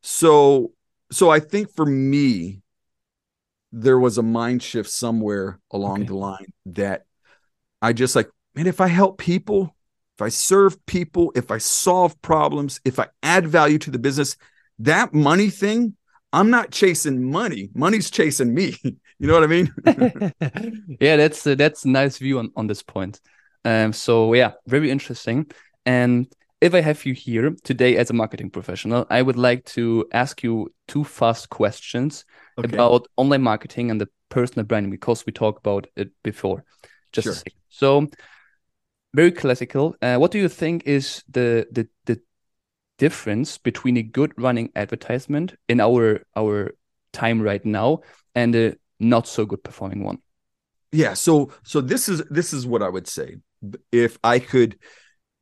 So, 0.01 0.73
so 1.11 1.29
I 1.29 1.39
think 1.39 1.73
for 1.73 1.85
me, 1.85 2.61
there 3.71 3.99
was 3.99 4.17
a 4.17 4.23
mind 4.23 4.61
shift 4.61 4.89
somewhere 4.89 5.59
along 5.71 6.01
Okay. 6.01 6.05
the 6.05 6.15
line 6.15 6.53
that 6.67 7.05
I 7.81 7.93
just 7.93 8.15
like, 8.15 8.29
man, 8.55 8.67
if 8.67 8.81
I 8.81 8.87
help 8.87 9.17
people, 9.17 9.75
if 10.17 10.21
I 10.21 10.29
serve 10.29 10.83
people, 10.85 11.31
if 11.35 11.51
I 11.51 11.57
solve 11.59 12.21
problems, 12.21 12.81
if 12.85 12.99
I 12.99 13.07
add 13.23 13.47
value 13.47 13.79
to 13.79 13.91
the 13.91 13.99
business, 13.99 14.37
that 14.79 15.13
money 15.13 15.49
thing, 15.49 15.95
I'm 16.33 16.49
not 16.49 16.71
chasing 16.71 17.31
money. 17.31 17.69
Money's 17.75 18.11
chasing 18.11 18.53
me. 18.53 18.75
you 18.83 19.27
know 19.27 19.33
what 19.33 19.43
I 19.43 19.47
mean? 19.47 19.73
yeah, 20.99 21.17
that's 21.17 21.45
uh, 21.45 21.55
that's 21.55 21.85
a 21.85 21.89
nice 21.89 22.17
view 22.17 22.39
on 22.39 22.51
on 22.55 22.67
this 22.67 22.83
point. 22.83 23.19
Um, 23.65 23.93
so 23.93 24.33
yeah, 24.33 24.53
very 24.67 24.91
interesting. 24.91 25.47
And 25.85 26.27
if 26.61 26.73
I 26.73 26.81
have 26.81 27.05
you 27.05 27.13
here 27.13 27.55
today 27.63 27.97
as 27.97 28.09
a 28.09 28.13
marketing 28.13 28.49
professional, 28.49 29.05
I 29.09 29.21
would 29.21 29.35
like 29.37 29.65
to 29.65 30.05
ask 30.13 30.43
you 30.43 30.73
two 30.87 31.03
fast 31.03 31.49
questions 31.49 32.25
Okay. 32.57 32.77
about 32.77 33.07
online 33.17 33.41
marketing 33.41 33.91
and 33.91 33.99
the 33.99 34.09
personal 34.29 34.65
branding 34.65 34.91
because 34.91 35.25
we 35.25 35.31
talked 35.33 35.59
about 35.59 35.87
it 35.95 36.11
before. 36.23 36.63
Just 37.11 37.43
Sure. 37.43 37.53
So 37.69 38.09
very 39.13 39.31
classical. 39.31 39.95
Uh, 40.01 40.17
what 40.17 40.31
do 40.31 40.39
you 40.39 40.49
think 40.49 40.83
is 40.85 41.23
the 41.29 41.67
the 41.71 41.87
the 42.05 42.19
difference 42.97 43.57
between 43.57 43.97
a 43.97 44.03
good 44.03 44.33
running 44.37 44.71
advertisement 44.75 45.55
in 45.69 45.79
our 45.81 46.21
our 46.35 46.71
time 47.13 47.41
right 47.41 47.65
now 47.65 48.01
and 48.35 48.55
a 48.55 48.75
not 48.99 49.27
so 49.27 49.45
good 49.45 49.63
performing 49.63 50.03
one? 50.03 50.19
yeah 50.91 51.13
so 51.13 51.51
so 51.63 51.81
this 51.81 52.07
is 52.07 52.21
this 52.29 52.53
is 52.53 52.65
what 52.67 52.81
i 52.83 52.89
would 52.89 53.07
say 53.07 53.35
if 53.91 54.17
i 54.23 54.39
could 54.39 54.77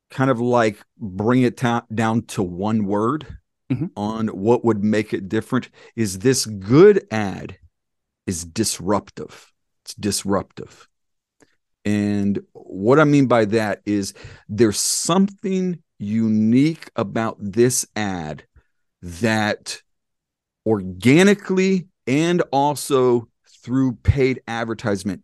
kind 0.10 0.30
of 0.30 0.40
like 0.40 0.78
bring 0.98 1.42
it 1.42 1.58
ta- 1.58 1.86
down 1.94 2.22
to 2.24 2.44
one 2.44 2.86
word 2.86 3.26
Mhm. 3.72 3.92
on 3.96 4.28
what 4.28 4.66
would 4.66 4.84
make 4.84 5.14
it 5.14 5.30
different 5.30 5.70
is 5.96 6.20
this 6.20 6.46
good 6.46 7.08
ad 7.12 7.58
is 8.28 8.44
disruptive 8.44 9.52
it's 9.86 9.94
disruptive 9.96 10.88
and 11.86 12.40
what 12.54 13.00
i 13.00 13.04
mean 13.06 13.28
by 13.28 13.46
that 13.46 13.82
is 13.86 14.14
there's 14.50 14.78
something 14.80 15.82
unique 16.00 16.92
about 16.96 17.38
this 17.40 17.86
ad 17.96 18.44
that 19.02 19.82
organically 20.66 21.88
and 22.08 22.42
also 22.52 23.28
through 23.64 23.94
paid 24.04 24.42
advertisement 24.48 25.24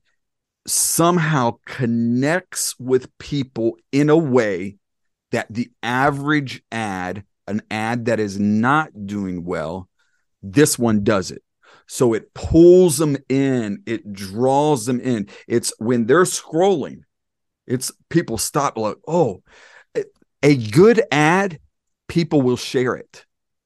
somehow 0.67 1.57
connects 1.65 2.75
with 2.79 3.15
people 3.17 3.77
in 3.91 4.09
a 4.09 4.17
way 4.17 4.77
that 5.31 5.47
the 5.49 5.69
average 5.81 6.61
ad, 6.71 7.23
an 7.47 7.61
ad 7.71 8.05
that 8.05 8.19
is 8.19 8.39
not 8.39 9.05
doing 9.05 9.43
well, 9.43 9.89
this 10.43 10.77
one 10.77 11.03
does 11.03 11.31
it. 11.31 11.41
So 11.87 12.13
it 12.13 12.33
pulls 12.33 12.97
them 12.97 13.17
in, 13.29 13.81
it 13.85 14.11
draws 14.11 14.85
them 14.85 14.99
in. 14.99 15.29
It's 15.47 15.73
when 15.79 16.05
they're 16.05 16.23
scrolling, 16.23 17.01
it's 17.65 17.91
people 18.09 18.37
stop 18.37 18.77
like, 18.77 18.97
oh, 19.07 19.41
a 20.43 20.55
good 20.55 21.01
ad, 21.11 21.59
people 22.07 22.41
will 22.41 22.57
share 22.57 22.95
it. 22.95 23.25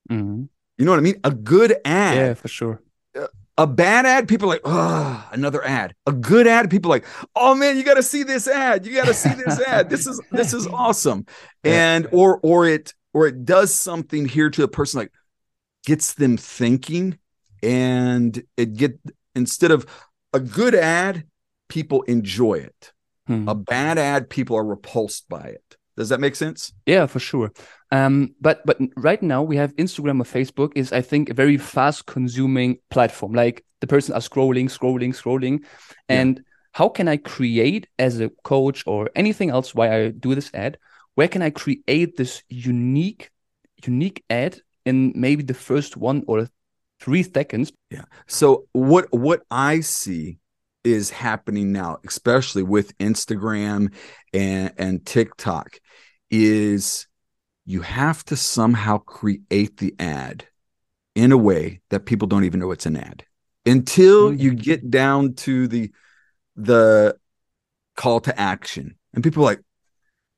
Mhm. 0.09 0.49
You 0.77 0.85
know 0.85 0.91
what 0.91 0.99
I 0.99 1.03
mean? 1.03 1.19
A 1.23 1.31
good 1.31 1.75
ad 1.85 2.17
Yeah, 2.17 2.33
for 2.33 2.47
sure. 2.47 2.81
A 3.57 3.67
bad 3.67 4.05
ad, 4.05 4.27
people 4.27 4.47
are 4.47 4.53
like, 4.53 4.61
oh, 4.65 5.29
another 5.31 5.63
ad. 5.65 5.93
A 6.05 6.11
good 6.11 6.47
ad, 6.47 6.69
people 6.69 6.89
like, 6.89 7.05
oh 7.35 7.53
man, 7.55 7.77
you 7.77 7.83
got 7.83 7.95
to 7.95 8.03
see 8.03 8.23
this 8.23 8.47
ad. 8.47 8.85
You 8.85 8.95
got 8.95 9.07
to 9.07 9.13
see 9.13 9.33
this 9.33 9.59
ad. 9.61 9.89
This 9.89 10.07
is 10.07 10.21
this 10.31 10.53
is 10.53 10.67
awesome. 10.73 11.25
And 11.63 12.07
or 12.11 12.39
or 12.43 12.67
it 12.67 12.93
or 13.13 13.27
it 13.27 13.45
does 13.45 13.73
something 13.73 14.25
here 14.25 14.49
to 14.51 14.63
a 14.63 14.67
person 14.67 14.99
like 14.99 15.11
gets 15.85 16.13
them 16.13 16.37
thinking, 16.37 17.17
and 17.61 18.41
it 18.57 18.73
get 18.73 18.99
instead 19.35 19.71
of 19.71 19.85
a 20.33 20.39
good 20.39 20.75
ad, 20.75 21.25
people 21.67 22.03
enjoy 22.03 22.55
it. 22.55 22.93
Hmm. 23.27 23.47
A 23.47 23.55
bad 23.55 23.97
ad, 23.97 24.29
people 24.29 24.55
are 24.55 24.65
repulsed 24.65 25.27
by 25.29 25.43
it. 25.43 25.77
Does 25.97 26.09
that 26.09 26.19
make 26.19 26.35
sense? 26.35 26.73
Yeah, 26.85 27.05
for 27.05 27.19
sure. 27.19 27.51
Um, 27.91 28.35
but 28.39 28.65
but 28.65 28.79
right 28.95 29.21
now 29.21 29.43
we 29.43 29.57
have 29.57 29.75
Instagram 29.75 30.21
or 30.21 30.23
Facebook 30.23 30.71
is 30.75 30.93
I 30.93 31.01
think 31.01 31.29
a 31.29 31.33
very 31.33 31.57
fast 31.57 32.05
consuming 32.05 32.77
platform. 32.89 33.33
Like 33.33 33.65
the 33.81 33.87
person 33.87 34.13
are 34.13 34.21
scrolling, 34.21 34.65
scrolling, 34.69 35.09
scrolling, 35.13 35.59
Yeah. 36.09 36.21
and 36.21 36.41
how 36.73 36.87
can 36.87 37.07
I 37.09 37.17
create 37.17 37.87
as 37.99 38.21
a 38.21 38.29
coach 38.43 38.83
or 38.87 39.09
anything 39.15 39.49
else? 39.49 39.75
Why 39.75 39.93
I 39.93 40.09
do 40.11 40.35
this 40.35 40.49
ad? 40.53 40.77
Where 41.15 41.27
can 41.27 41.41
I 41.41 41.49
create 41.49 42.15
this 42.15 42.43
unique, 42.47 43.29
unique 43.85 44.23
ad 44.29 44.61
in 44.85 45.11
maybe 45.15 45.43
the 45.43 45.53
first 45.53 45.97
one 45.97 46.23
or 46.27 46.47
three 47.01 47.23
seconds? 47.23 47.73
Yeah. 47.89 48.05
So 48.27 48.67
what 48.71 49.11
what 49.11 49.41
I 49.51 49.81
see 49.81 50.37
is 50.85 51.09
happening 51.09 51.73
now, 51.73 51.97
especially 52.07 52.63
with 52.63 52.97
Instagram 52.99 53.93
and 54.33 54.71
and 54.77 55.05
TikTok, 55.05 55.77
is 56.29 57.05
you 57.71 57.81
have 57.81 58.23
to 58.25 58.35
somehow 58.35 58.97
create 58.99 59.77
the 59.77 59.95
ad 59.99 60.45
in 61.15 61.31
a 61.31 61.37
way 61.37 61.81
that 61.89 62.05
people 62.05 62.27
don't 62.27 62.43
even 62.43 62.59
know 62.59 62.71
it's 62.71 62.85
an 62.85 62.97
ad 62.97 63.25
until 63.65 64.31
Mhm. 64.31 64.39
you 64.39 64.53
get 64.53 64.89
down 64.89 65.33
to 65.33 65.67
the 65.67 65.91
the 66.55 67.15
call 67.95 68.19
to 68.21 68.39
action. 68.39 68.95
And 69.13 69.23
people 69.23 69.43
are 69.43 69.51
like, 69.51 69.61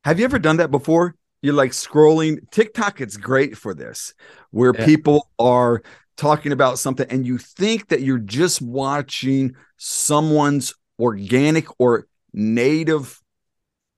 have 0.04 0.19
you 0.19 0.26
ever 0.26 0.39
done 0.39 0.58
that 0.58 0.72
before? 0.72 1.15
You're 1.41 1.54
like 1.54 1.72
scrolling 1.72 2.39
TikTok, 2.52 3.02
it's 3.02 3.17
great 3.17 3.58
for 3.58 3.74
this, 3.74 4.13
where 4.52 4.74
Yeah. 4.74 4.86
people 4.86 5.30
are 5.39 5.82
talking 6.17 6.52
about 6.52 6.80
something 6.80 7.08
and 7.10 7.26
you 7.26 7.38
think 7.38 7.88
that 7.89 8.02
you're 8.02 8.19
just 8.19 8.62
watching 8.62 9.56
someone's 9.78 10.74
organic 11.00 11.65
or 11.80 12.06
native 12.34 13.19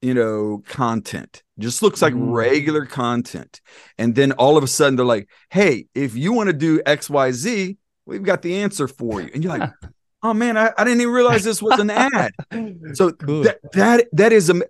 you 0.02 0.14
know, 0.14 0.62
content. 0.68 1.42
Just 1.58 1.82
looks 1.82 2.02
like 2.02 2.12
Mm. 2.14 2.32
regular 2.32 2.84
content. 2.84 3.60
And 3.98 4.14
then 4.14 4.32
all 4.32 4.56
of 4.56 4.64
a 4.64 4.66
sudden 4.66 4.96
they're 4.96 5.06
like, 5.06 5.28
hey, 5.50 5.86
if 5.94 6.14
you 6.14 6.32
want 6.32 6.48
to 6.48 6.52
do 6.52 6.80
XYZ, 6.82 7.76
we've 8.04 8.22
got 8.22 8.42
the 8.42 8.56
answer 8.58 8.86
for 8.88 9.22
you. 9.22 9.30
And 9.32 9.42
you're 9.42 9.56
like, 9.58 9.70
oh 10.22 10.34
man, 10.34 10.56
I, 10.58 10.72
I 10.76 10.84
didn't 10.84 11.00
even 11.00 11.14
realize 11.14 11.44
this 11.44 11.62
was 11.62 11.78
an 11.80 11.90
ad. 11.90 12.32
So 12.94 13.10
Cool. 13.12 13.44
that 13.44 13.58
that 13.72 14.06
that 14.12 14.32
is 14.32 14.50
a 14.50 14.60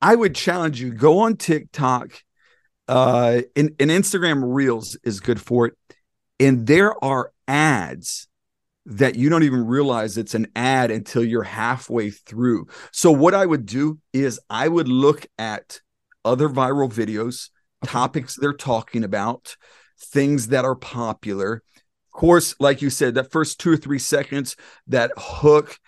I 0.00 0.14
would 0.14 0.34
challenge 0.34 0.80
you 0.80 0.92
go 0.92 1.20
on 1.20 1.36
TikTok 1.36 2.22
uh 2.88 3.42
and, 3.54 3.70
and 3.78 3.90
Instagram 3.90 4.42
Reels 4.44 4.98
is 5.04 5.20
good 5.20 5.40
for 5.40 5.66
it 5.66 5.74
and 6.40 6.66
there 6.66 6.92
are 7.04 7.30
ads 7.46 8.26
that 8.84 9.14
you 9.14 9.28
don't 9.28 9.44
even 9.44 9.64
realize 9.64 10.18
it's 10.18 10.34
an 10.34 10.48
ad 10.56 10.90
until 10.90 11.22
you're 11.22 11.44
halfway 11.44 12.10
through. 12.10 12.66
So 12.90 13.12
what 13.12 13.32
I 13.34 13.46
would 13.46 13.64
do 13.64 14.00
is 14.12 14.40
I 14.50 14.66
would 14.66 14.88
look 14.88 15.24
at 15.38 15.80
other 16.24 16.48
viral 16.48 16.92
videos, 16.92 17.50
topics 17.84 18.36
they're 18.36 18.52
talking 18.52 19.04
about, 19.04 19.56
things 19.98 20.48
that 20.48 20.64
are 20.64 20.76
popular. 20.76 21.62
Of 22.14 22.18
course, 22.18 22.54
like 22.58 22.82
you 22.82 22.90
said, 22.90 23.14
that 23.14 23.32
first 23.32 23.60
2 23.60 23.72
or 23.72 23.76
3 23.76 23.98
seconds 23.98 24.56
that 24.86 25.12
hook 25.16 25.78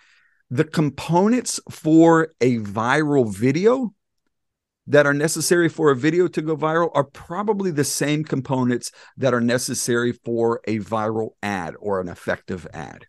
the 0.49 0.63
components 0.63 1.59
for 1.69 2.29
a 2.39 2.57
viral 2.59 3.33
video 3.33 3.93
that 4.87 5.07
are 5.07 5.13
necessary 5.13 5.67
for 5.67 5.89
a 5.89 5.95
video 5.95 6.27
to 6.27 6.41
go 6.41 6.55
viral 6.55 6.91
are 6.93 7.03
probably 7.03 7.71
the 7.71 7.83
same 7.83 8.23
components 8.23 8.91
that 9.17 9.33
are 9.33 9.41
necessary 9.41 10.11
for 10.11 10.61
a 10.65 10.79
viral 10.79 11.31
ad 11.41 11.73
or 11.79 11.99
an 11.99 12.07
effective 12.07 12.67
ad. 12.73 13.07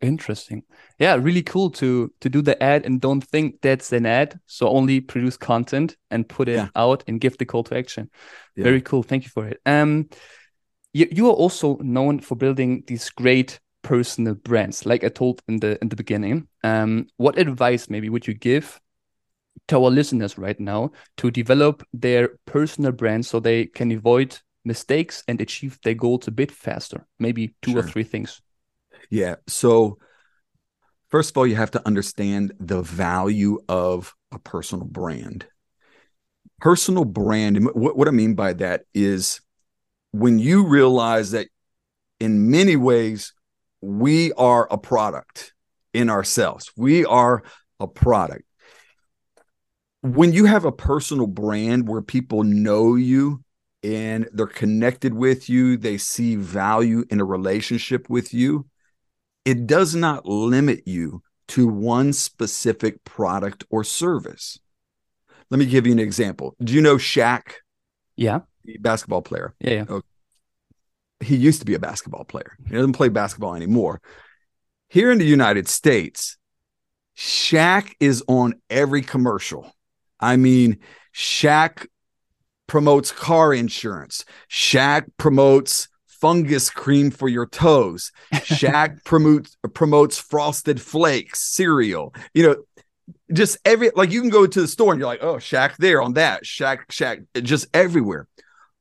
Interesting. 0.00 0.62
Yeah, 0.98 1.16
really 1.16 1.42
cool 1.42 1.70
to 1.72 2.10
to 2.20 2.28
do 2.30 2.42
the 2.42 2.62
ad 2.62 2.86
and 2.86 3.00
don't 3.00 3.22
think 3.22 3.60
that's 3.60 3.92
an 3.92 4.06
ad. 4.06 4.38
So 4.46 4.68
only 4.68 5.00
produce 5.00 5.36
content 5.36 5.96
and 6.10 6.28
put 6.28 6.48
it 6.48 6.56
Yeah. 6.56 6.68
out 6.74 7.04
and 7.06 7.20
give 7.20 7.36
the 7.36 7.44
call 7.44 7.64
to 7.64 7.76
action. 7.76 8.10
Yeah. 8.56 8.64
Very 8.64 8.80
cool. 8.80 9.02
Thank 9.02 9.24
you 9.24 9.30
for 9.30 9.46
it. 9.46 9.60
Um, 9.66 10.08
you 10.92 11.06
you 11.12 11.26
are 11.28 11.36
also 11.36 11.76
known 11.82 12.20
for 12.20 12.36
building 12.36 12.84
these 12.86 13.10
great 13.10 13.60
personal 13.82 14.34
brands, 14.34 14.86
like 14.86 15.04
I 15.04 15.08
told 15.10 15.42
in 15.48 15.60
the 15.60 15.78
in 15.82 15.88
the 15.88 15.96
beginning. 15.96 16.48
Um, 16.64 17.06
what 17.16 17.38
advice 17.38 17.90
maybe 17.90 18.08
would 18.08 18.26
you 18.26 18.34
give 18.34 18.80
to 19.68 19.76
our 19.76 19.90
listeners 19.90 20.38
right 20.38 20.58
now 20.60 20.90
to 21.16 21.30
develop 21.30 21.82
their 21.92 22.38
personal 22.46 22.92
brand 22.92 23.26
so 23.26 23.40
they 23.40 23.66
can 23.66 23.92
avoid 23.92 24.38
mistakes 24.64 25.22
and 25.28 25.40
achieve 25.40 25.78
their 25.82 25.94
goals 25.94 26.28
a 26.28 26.30
bit 26.30 26.50
faster? 26.52 27.06
Maybe 27.18 27.54
two 27.62 27.76
or 27.76 27.82
three 27.82 28.04
things. 28.04 28.40
Yeah. 29.10 29.36
So, 29.48 29.98
first 31.08 31.30
of 31.30 31.36
all, 31.36 31.46
you 31.46 31.56
have 31.56 31.72
to 31.72 31.86
understand 31.86 32.52
the 32.58 32.82
value 32.82 33.58
of 33.68 34.14
a 34.32 34.38
personal 34.38 34.86
brand. 34.86 35.46
Personal 36.60 37.04
brand, 37.04 37.56
and 37.56 37.66
what, 37.74 37.96
what 37.96 38.08
I 38.08 38.12
mean 38.12 38.34
by 38.34 38.52
that 38.54 38.82
is 38.94 39.40
when 40.12 40.38
you 40.38 40.66
realize 40.66 41.32
that 41.32 41.48
in 42.20 42.50
many 42.50 42.76
ways, 42.76 43.32
we 43.80 44.32
are 44.32 44.68
a 44.70 44.78
product 44.78 45.54
in 45.92 46.10
ourselves, 46.10 46.70
we 46.76 47.04
are 47.04 47.42
a 47.80 47.88
product. 47.88 48.44
When 50.02 50.32
you 50.32 50.44
have 50.46 50.64
a 50.64 50.72
personal 50.72 51.26
brand 51.26 51.88
where 51.88 52.02
people 52.02 52.44
know 52.44 52.94
you 52.94 53.42
and 53.82 54.28
they're 54.32 54.46
connected 54.46 55.14
with 55.14 55.48
you, 55.48 55.76
they 55.76 55.98
see 55.98 56.36
value 56.36 57.04
in 57.10 57.20
a 57.20 57.24
relationship 57.24 58.08
with 58.08 58.32
you, 58.32 58.66
it 59.44 59.66
does 59.66 59.94
not 59.94 60.26
limit 60.26 60.82
you 60.86 61.22
to 61.48 61.66
one 61.66 62.12
specific 62.12 63.02
product 63.04 63.64
or 63.70 63.82
service. 63.84 64.58
Let 65.50 65.58
me 65.58 65.66
give 65.66 65.86
you 65.86 65.92
an 65.92 65.98
example. 65.98 66.54
Do 66.62 66.72
you 66.72 66.80
know 66.80 66.96
Shaq, 66.96 67.54
Yeah. 68.16 68.40
the 68.64 68.78
basketball 68.78 69.22
player? 69.22 69.54
Yeah. 69.60 69.84
yeah. 69.88 70.00
He 71.22 71.36
used 71.36 71.58
to 71.60 71.66
be 71.66 71.74
a 71.74 71.78
basketball 71.80 72.24
player. 72.24 72.56
He 72.66 72.74
doesn't 72.74 72.92
play 72.92 73.08
basketball 73.08 73.54
anymore. 73.54 74.00
Here 74.88 75.10
in 75.10 75.18
the 75.18 75.26
United 75.26 75.68
States, 75.68 76.36
Shaq 77.16 77.92
is 78.00 78.22
on 78.28 78.54
every 78.70 79.02
commercial. 79.02 79.70
I 80.18 80.36
mean, 80.36 80.78
Shaq 81.14 81.86
promotes 82.66 83.10
car 83.12 83.52
insurance. 83.52 84.24
Shaq 84.50 85.06
promotes 85.16 85.88
fungus 86.20 86.70
cream 86.70 87.10
for 87.10 87.28
your 87.28 87.46
toes. 87.46 88.12
Shaq 88.32 89.04
promotes 89.04 89.56
promotes 89.74 90.18
frosted 90.18 90.80
flakes 90.80 91.40
cereal. 91.40 92.14
You 92.34 92.42
know, 92.42 92.56
just 93.32 93.58
every 93.64 93.90
like 93.94 94.10
you 94.10 94.20
can 94.20 94.30
go 94.30 94.46
to 94.46 94.60
the 94.60 94.68
store 94.68 94.92
and 94.92 95.00
you're 95.00 95.08
like, 95.08 95.22
oh, 95.22 95.36
Shaq 95.36 95.76
there 95.76 96.02
on 96.02 96.14
that, 96.14 96.44
Shaq, 96.44 96.86
Shaq, 96.90 97.26
just 97.42 97.66
everywhere. 97.74 98.28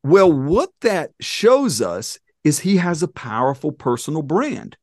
Well, 0.03 0.31
what 0.31 0.69
that 0.81 1.11
shows 1.19 1.81
us 1.81 2.19
is 2.43 2.59
he 2.59 2.77
has 2.77 3.03
a 3.03 3.07
powerful 3.07 3.71
personal 3.71 4.21
brand. 4.21 4.77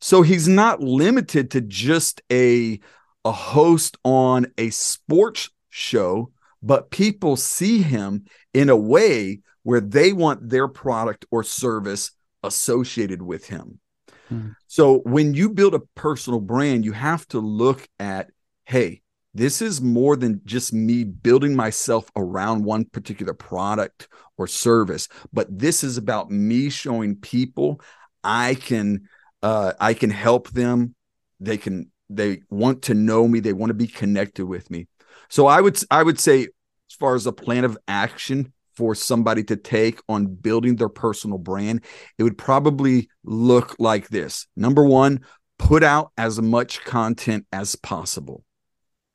So 0.00 0.22
he's 0.22 0.48
not 0.48 0.80
limited 0.80 1.50
to 1.52 1.60
just 1.60 2.22
a 2.30 2.80
a 3.24 3.32
host 3.32 3.96
on 4.04 4.46
a 4.58 4.68
sports 4.70 5.48
show, 5.70 6.30
but 6.62 6.90
people 6.90 7.36
see 7.36 7.80
him 7.80 8.26
in 8.52 8.68
a 8.68 8.76
way 8.76 9.40
where 9.64 9.80
they 9.80 10.12
want 10.12 10.48
their 10.48 10.68
product 10.68 11.26
or 11.30 11.42
service 11.42 12.12
associated 12.42 13.20
with 13.20 13.48
him. 13.48 13.80
Hmm. 14.28 14.50
So 14.68 14.98
when 15.00 15.34
you 15.34 15.50
build 15.50 15.74
a 15.74 15.82
personal 15.94 16.40
brand, 16.40 16.84
you 16.84 16.92
have 16.92 17.26
to 17.28 17.40
look 17.40 17.86
at, 17.98 18.30
hey, 18.64 19.02
this 19.34 19.60
is 19.60 19.80
more 19.80 20.14
than 20.14 20.40
just 20.44 20.72
me 20.72 21.02
building 21.02 21.56
myself 21.56 22.08
around 22.14 22.64
one 22.64 22.84
particular 22.84 23.34
product 23.34 24.08
or 24.38 24.46
service, 24.46 25.08
but 25.32 25.46
this 25.50 25.82
is 25.82 25.96
about 25.96 26.30
me 26.30 26.70
showing 26.70 27.16
people 27.16 27.80
I 28.22 28.54
can 28.54 29.08
uh, 29.42 29.74
I 29.78 29.92
can 29.94 30.10
help 30.10 30.50
them. 30.50 30.94
They 31.40 31.58
can 31.58 31.90
they 32.08 32.42
want 32.48 32.82
to 32.82 32.94
know 32.94 33.26
me. 33.26 33.40
They 33.40 33.52
want 33.52 33.70
to 33.70 33.74
be 33.74 33.88
connected 33.88 34.46
with 34.46 34.70
me. 34.70 34.86
So 35.28 35.46
I 35.46 35.60
would 35.60 35.78
I 35.90 36.02
would 36.02 36.20
say 36.20 36.42
as 36.42 36.96
far 36.98 37.14
as 37.14 37.26
a 37.26 37.32
plan 37.32 37.64
of 37.64 37.76
action 37.88 38.52
for 38.76 38.94
somebody 38.94 39.44
to 39.44 39.56
take 39.56 40.00
on 40.08 40.26
building 40.26 40.76
their 40.76 40.88
personal 40.88 41.38
brand, 41.38 41.84
it 42.18 42.22
would 42.22 42.38
probably 42.38 43.08
look 43.24 43.76
like 43.78 44.08
this. 44.08 44.46
Number 44.56 44.84
1, 44.84 45.20
put 45.58 45.82
out 45.82 46.12
as 46.16 46.40
much 46.40 46.84
content 46.84 47.46
as 47.52 47.76
possible. 47.76 48.44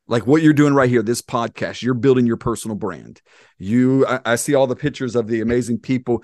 Like 0.08 0.26
what 0.26 0.41
you're 0.41 0.54
doing 0.54 0.74
right 0.74 0.89
here 0.89 1.04
this 1.04 1.22
podcast 1.22 1.84
you're 1.84 1.93
building 1.93 2.26
your 2.26 2.36
personal 2.36 2.76
brand. 2.76 3.22
You 3.60 4.08
I, 4.08 4.19
I, 4.26 4.36
see 4.38 4.56
all 4.56 4.65
the 4.65 4.76
pictures 4.76 5.15
of 5.15 5.28
the 5.28 5.41
amazing 5.41 5.80
people 5.80 6.24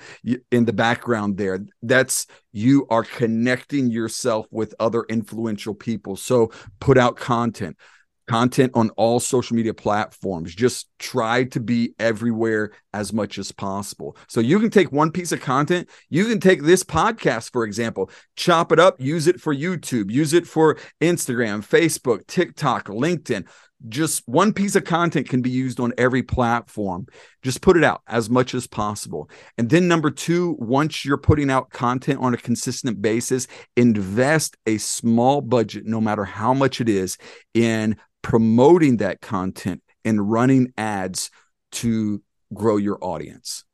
in 0.52 0.65
the 0.65 0.74
background 0.74 1.38
there. 1.38 1.60
That's 1.84 2.26
you 2.52 2.88
are 2.89 3.04
connecting 3.04 3.91
yourself 3.91 4.48
with 4.50 4.74
other 4.80 5.04
influential 5.08 5.76
people. 5.76 6.15
So 6.15 6.52
put 6.80 6.98
out 6.98 7.15
content 7.15 7.78
content 8.27 8.71
on 8.75 8.89
all 8.91 9.19
social 9.19 9.55
media 9.55 9.73
platforms 9.73 10.53
just 10.55 10.89
try 10.99 11.43
to 11.43 11.59
be 11.59 11.93
everywhere 11.99 12.71
as 12.93 13.13
much 13.13 13.38
as 13.38 13.51
possible 13.51 14.17
so 14.27 14.39
you 14.39 14.59
can 14.59 14.69
take 14.69 14.91
one 14.91 15.11
piece 15.11 15.31
of 15.31 15.41
content 15.41 15.88
you 16.09 16.25
can 16.25 16.39
take 16.39 16.63
this 16.63 16.83
podcast 16.83 17.51
for 17.51 17.63
example 17.63 18.09
chop 18.35 18.71
it 18.71 18.79
up 18.79 18.99
use 18.99 19.27
it 19.27 19.39
for 19.39 19.53
youtube 19.53 20.09
use 20.09 20.33
it 20.33 20.47
for 20.47 20.75
instagram 21.01 21.65
facebook 21.65 22.25
tiktok 22.27 22.85
linkedin 22.88 23.45
just 23.88 24.23
one 24.25 24.53
piece 24.53 24.75
of 24.75 24.83
content 24.83 25.29
can 25.29 25.41
be 25.41 25.49
used 25.49 25.79
on 25.79 25.93
every 25.97 26.23
platform. 26.23 27.07
Just 27.43 27.61
put 27.61 27.77
it 27.77 27.83
out 27.83 28.01
as 28.07 28.29
much 28.29 28.53
as 28.53 28.67
possible. 28.67 29.29
And 29.57 29.69
then, 29.69 29.88
number 29.88 30.09
two, 30.09 30.55
once 30.59 31.05
you're 31.05 31.17
putting 31.17 31.49
out 31.49 31.69
content 31.69 32.19
on 32.19 32.33
a 32.33 32.38
consistent 32.38 33.01
basis, 33.01 33.47
invest 33.75 34.57
a 34.65 34.77
small 34.77 35.41
budget, 35.41 35.85
no 35.85 36.01
matter 36.01 36.25
how 36.25 36.53
much 36.53 36.81
it 36.81 36.89
is, 36.89 37.17
in 37.53 37.97
promoting 38.25 38.97
that 38.97 39.21
content 39.21 39.83
and 40.03 40.31
running 40.31 40.73
ads 40.79 41.29
to 41.71 42.23
grow 42.51 42.75
your 42.75 42.97
audience. 42.99 43.65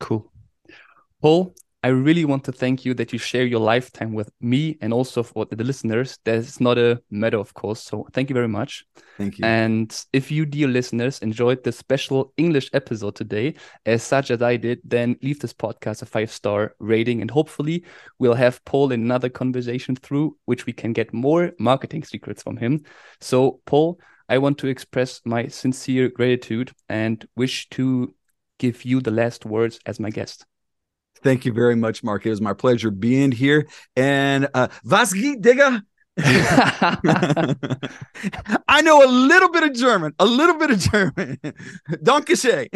Cool. 0.00 0.32
Paul, 1.22 1.54
I 1.84 1.88
really 1.88 2.24
want 2.24 2.42
to 2.44 2.52
thank 2.52 2.84
you 2.84 2.92
that 2.94 3.12
you 3.12 3.20
share 3.20 3.46
your 3.46 3.60
lifetime 3.60 4.12
with 4.12 4.30
me 4.40 4.76
and 4.80 4.92
also 4.92 5.22
for 5.22 5.44
the 5.44 5.62
listeners. 5.62 6.18
That's 6.24 6.60
not 6.60 6.76
a 6.76 7.00
matter, 7.08 7.38
of 7.38 7.54
course. 7.54 7.80
So 7.80 8.08
thank 8.12 8.28
you 8.28 8.34
very 8.34 8.48
much. 8.48 8.84
Thank 9.16 9.38
you. 9.38 9.44
And 9.44 10.04
if 10.12 10.28
you, 10.28 10.44
dear 10.44 10.66
listeners, 10.66 11.20
enjoyed 11.20 11.62
this 11.62 11.78
special 11.78 12.32
English 12.36 12.68
episode 12.72 13.14
today, 13.14 13.54
as 13.86 14.02
such 14.02 14.32
as 14.32 14.42
I 14.42 14.56
did, 14.56 14.80
then 14.82 15.16
leave 15.22 15.38
this 15.38 15.52
podcast 15.52 16.02
a 16.02 16.06
five 16.06 16.32
star 16.32 16.74
rating. 16.80 17.20
And 17.20 17.30
hopefully, 17.30 17.84
we'll 18.18 18.34
have 18.34 18.64
Paul 18.64 18.90
in 18.90 19.02
another 19.02 19.28
conversation 19.28 19.94
through 19.94 20.36
which 20.46 20.66
we 20.66 20.72
can 20.72 20.92
get 20.92 21.14
more 21.14 21.52
marketing 21.60 22.02
secrets 22.02 22.42
from 22.42 22.56
him. 22.56 22.82
So, 23.20 23.60
Paul, 23.66 24.00
I 24.28 24.38
want 24.38 24.58
to 24.58 24.66
express 24.66 25.20
my 25.24 25.46
sincere 25.46 26.08
gratitude 26.08 26.72
and 26.88 27.24
wish 27.36 27.68
to 27.70 28.14
give 28.58 28.84
you 28.84 29.00
the 29.00 29.12
last 29.12 29.46
words 29.46 29.78
as 29.86 30.00
my 30.00 30.10
guest. 30.10 30.44
Thank 31.22 31.44
you 31.44 31.52
very 31.52 31.76
much, 31.76 32.02
Marc. 32.02 32.26
It 32.26 32.30
was 32.30 32.40
my 32.40 32.52
pleasure 32.52 32.90
being 32.90 33.32
here. 33.32 33.66
And 33.96 34.48
uh, 34.54 34.68
was 34.84 35.12
geht, 35.12 35.42
Digga? 35.42 35.82
I 38.68 38.80
know 38.82 39.04
a 39.04 39.10
little 39.10 39.50
bit 39.50 39.62
of 39.62 39.72
German, 39.72 40.14
a 40.18 40.26
little 40.26 40.56
bit 40.56 40.70
of 40.70 40.78
German. 40.80 41.38
Danke 42.02 42.34
schön. 42.36 42.68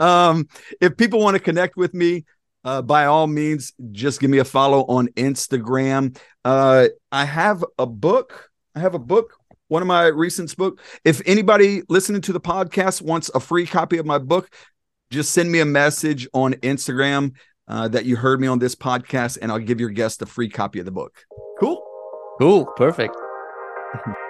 um, 0.00 0.48
if 0.80 0.96
people 0.96 1.20
want 1.20 1.36
to 1.36 1.42
connect 1.42 1.76
with 1.76 1.92
me, 1.92 2.24
uh, 2.64 2.80
by 2.80 3.06
all 3.06 3.26
means, 3.26 3.72
just 3.90 4.20
give 4.20 4.30
me 4.30 4.38
a 4.38 4.44
follow 4.44 4.84
on 4.86 5.08
Instagram. 5.08 6.16
Uh, 6.44 6.88
I 7.10 7.24
have 7.24 7.64
a 7.78 7.86
book. 7.86 8.50
I 8.74 8.80
have 8.80 8.94
a 8.94 8.98
book. 9.00 9.36
One 9.68 9.82
of 9.82 9.88
my 9.88 10.06
recent 10.06 10.56
book. 10.56 10.80
If 11.04 11.20
anybody 11.26 11.82
listening 11.88 12.20
to 12.22 12.32
the 12.32 12.40
podcast 12.40 13.02
wants 13.02 13.30
a 13.34 13.40
free 13.40 13.66
copy 13.66 13.98
of 13.98 14.06
my 14.06 14.18
book, 14.18 14.48
just 15.12 15.32
send 15.32 15.52
me 15.52 15.60
a 15.60 15.64
message 15.64 16.26
on 16.32 16.54
Instagram 16.54 17.32
uh, 17.68 17.88
that 17.88 18.04
you 18.04 18.16
heard 18.16 18.40
me 18.40 18.48
on 18.48 18.58
this 18.58 18.74
podcast, 18.74 19.38
and 19.40 19.52
I'll 19.52 19.58
give 19.58 19.78
your 19.78 19.90
guest 19.90 20.22
a 20.22 20.26
free 20.26 20.48
copy 20.48 20.78
of 20.80 20.84
the 20.84 20.90
book. 20.90 21.24
Cool. 21.60 21.84
Cool. 22.40 22.66
Perfect. 22.76 23.16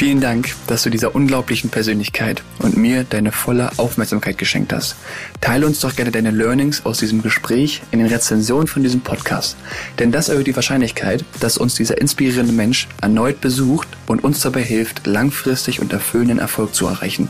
Vielen 0.00 0.22
Dank, 0.22 0.54
dass 0.66 0.82
du 0.82 0.88
dieser 0.88 1.14
unglaublichen 1.14 1.68
Persönlichkeit 1.68 2.42
und 2.60 2.74
mir 2.74 3.04
deine 3.04 3.32
volle 3.32 3.70
Aufmerksamkeit 3.76 4.38
geschenkt 4.38 4.72
hast. 4.72 4.96
Teile 5.42 5.66
uns 5.66 5.80
doch 5.80 5.94
gerne 5.94 6.10
deine 6.10 6.30
Learnings 6.30 6.86
aus 6.86 7.00
diesem 7.00 7.20
Gespräch 7.20 7.82
in 7.90 7.98
den 7.98 8.08
Rezensionen 8.08 8.66
von 8.66 8.82
diesem 8.82 9.02
Podcast. 9.02 9.58
Denn 9.98 10.10
das 10.10 10.30
erhöht 10.30 10.46
die 10.46 10.56
Wahrscheinlichkeit, 10.56 11.26
dass 11.40 11.58
uns 11.58 11.74
dieser 11.74 12.00
inspirierende 12.00 12.54
Mensch 12.54 12.88
erneut 13.02 13.42
besucht 13.42 13.88
und 14.06 14.24
uns 14.24 14.40
dabei 14.40 14.62
hilft, 14.62 15.06
langfristig 15.06 15.82
und 15.82 15.92
erfüllenden 15.92 16.38
Erfolg 16.38 16.74
zu 16.74 16.86
erreichen. 16.86 17.28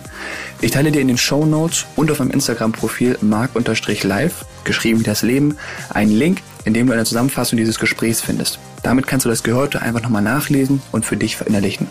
Ich 0.60 0.70
teile 0.70 0.92
dir 0.92 1.02
in 1.02 1.08
den 1.08 1.18
Show 1.18 1.46
Notes 1.46 1.86
und 1.96 2.08
auf 2.12 2.20
meinem 2.20 2.30
Instagram-Profil 2.30 3.18
mark-live, 3.20 4.44
geschrieben 4.62 5.00
wie 5.00 5.04
das 5.04 5.22
Leben, 5.22 5.56
einen 5.88 6.12
Link, 6.12 6.40
in 6.64 6.74
dem 6.74 6.86
du 6.86 6.92
eine 6.92 7.04
Zusammenfassung 7.04 7.56
dieses 7.56 7.80
Gesprächs 7.80 8.20
findest. 8.20 8.60
Damit 8.82 9.06
kannst 9.06 9.26
du 9.26 9.30
das 9.30 9.42
Gehörte 9.42 9.82
einfach 9.82 10.02
nochmal 10.02 10.22
nachlesen 10.22 10.80
und 10.92 11.04
für 11.04 11.16
dich 11.16 11.36
verinnerlichen. 11.36 11.86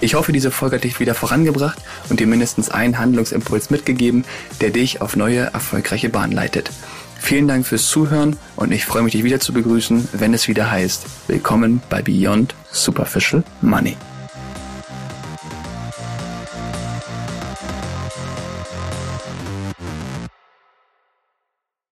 Ich 0.00 0.14
hoffe, 0.14 0.32
diese 0.32 0.50
Folge 0.50 0.76
hat 0.76 0.84
dich 0.84 1.00
wieder 1.00 1.14
vorangebracht 1.14 1.78
und 2.10 2.20
dir 2.20 2.26
mindestens 2.26 2.70
einen 2.70 2.98
Handlungsimpuls 2.98 3.70
mitgegeben, 3.70 4.24
der 4.60 4.70
dich 4.70 5.00
auf 5.00 5.16
neue, 5.16 5.40
erfolgreiche 5.40 6.08
Bahn 6.08 6.32
leitet. 6.32 6.70
Vielen 7.20 7.48
Dank 7.48 7.66
fürs 7.66 7.88
Zuhören 7.88 8.36
und 8.56 8.72
ich 8.72 8.84
freue 8.84 9.02
mich, 9.02 9.12
dich 9.12 9.24
wieder 9.24 9.40
zu 9.40 9.52
begrüßen, 9.52 10.08
wenn 10.12 10.34
es 10.34 10.48
wieder 10.48 10.70
heißt, 10.70 11.06
willkommen 11.28 11.80
bei 11.88 12.02
Beyond 12.02 12.54
Superficial 12.70 13.42
Money. 13.62 13.96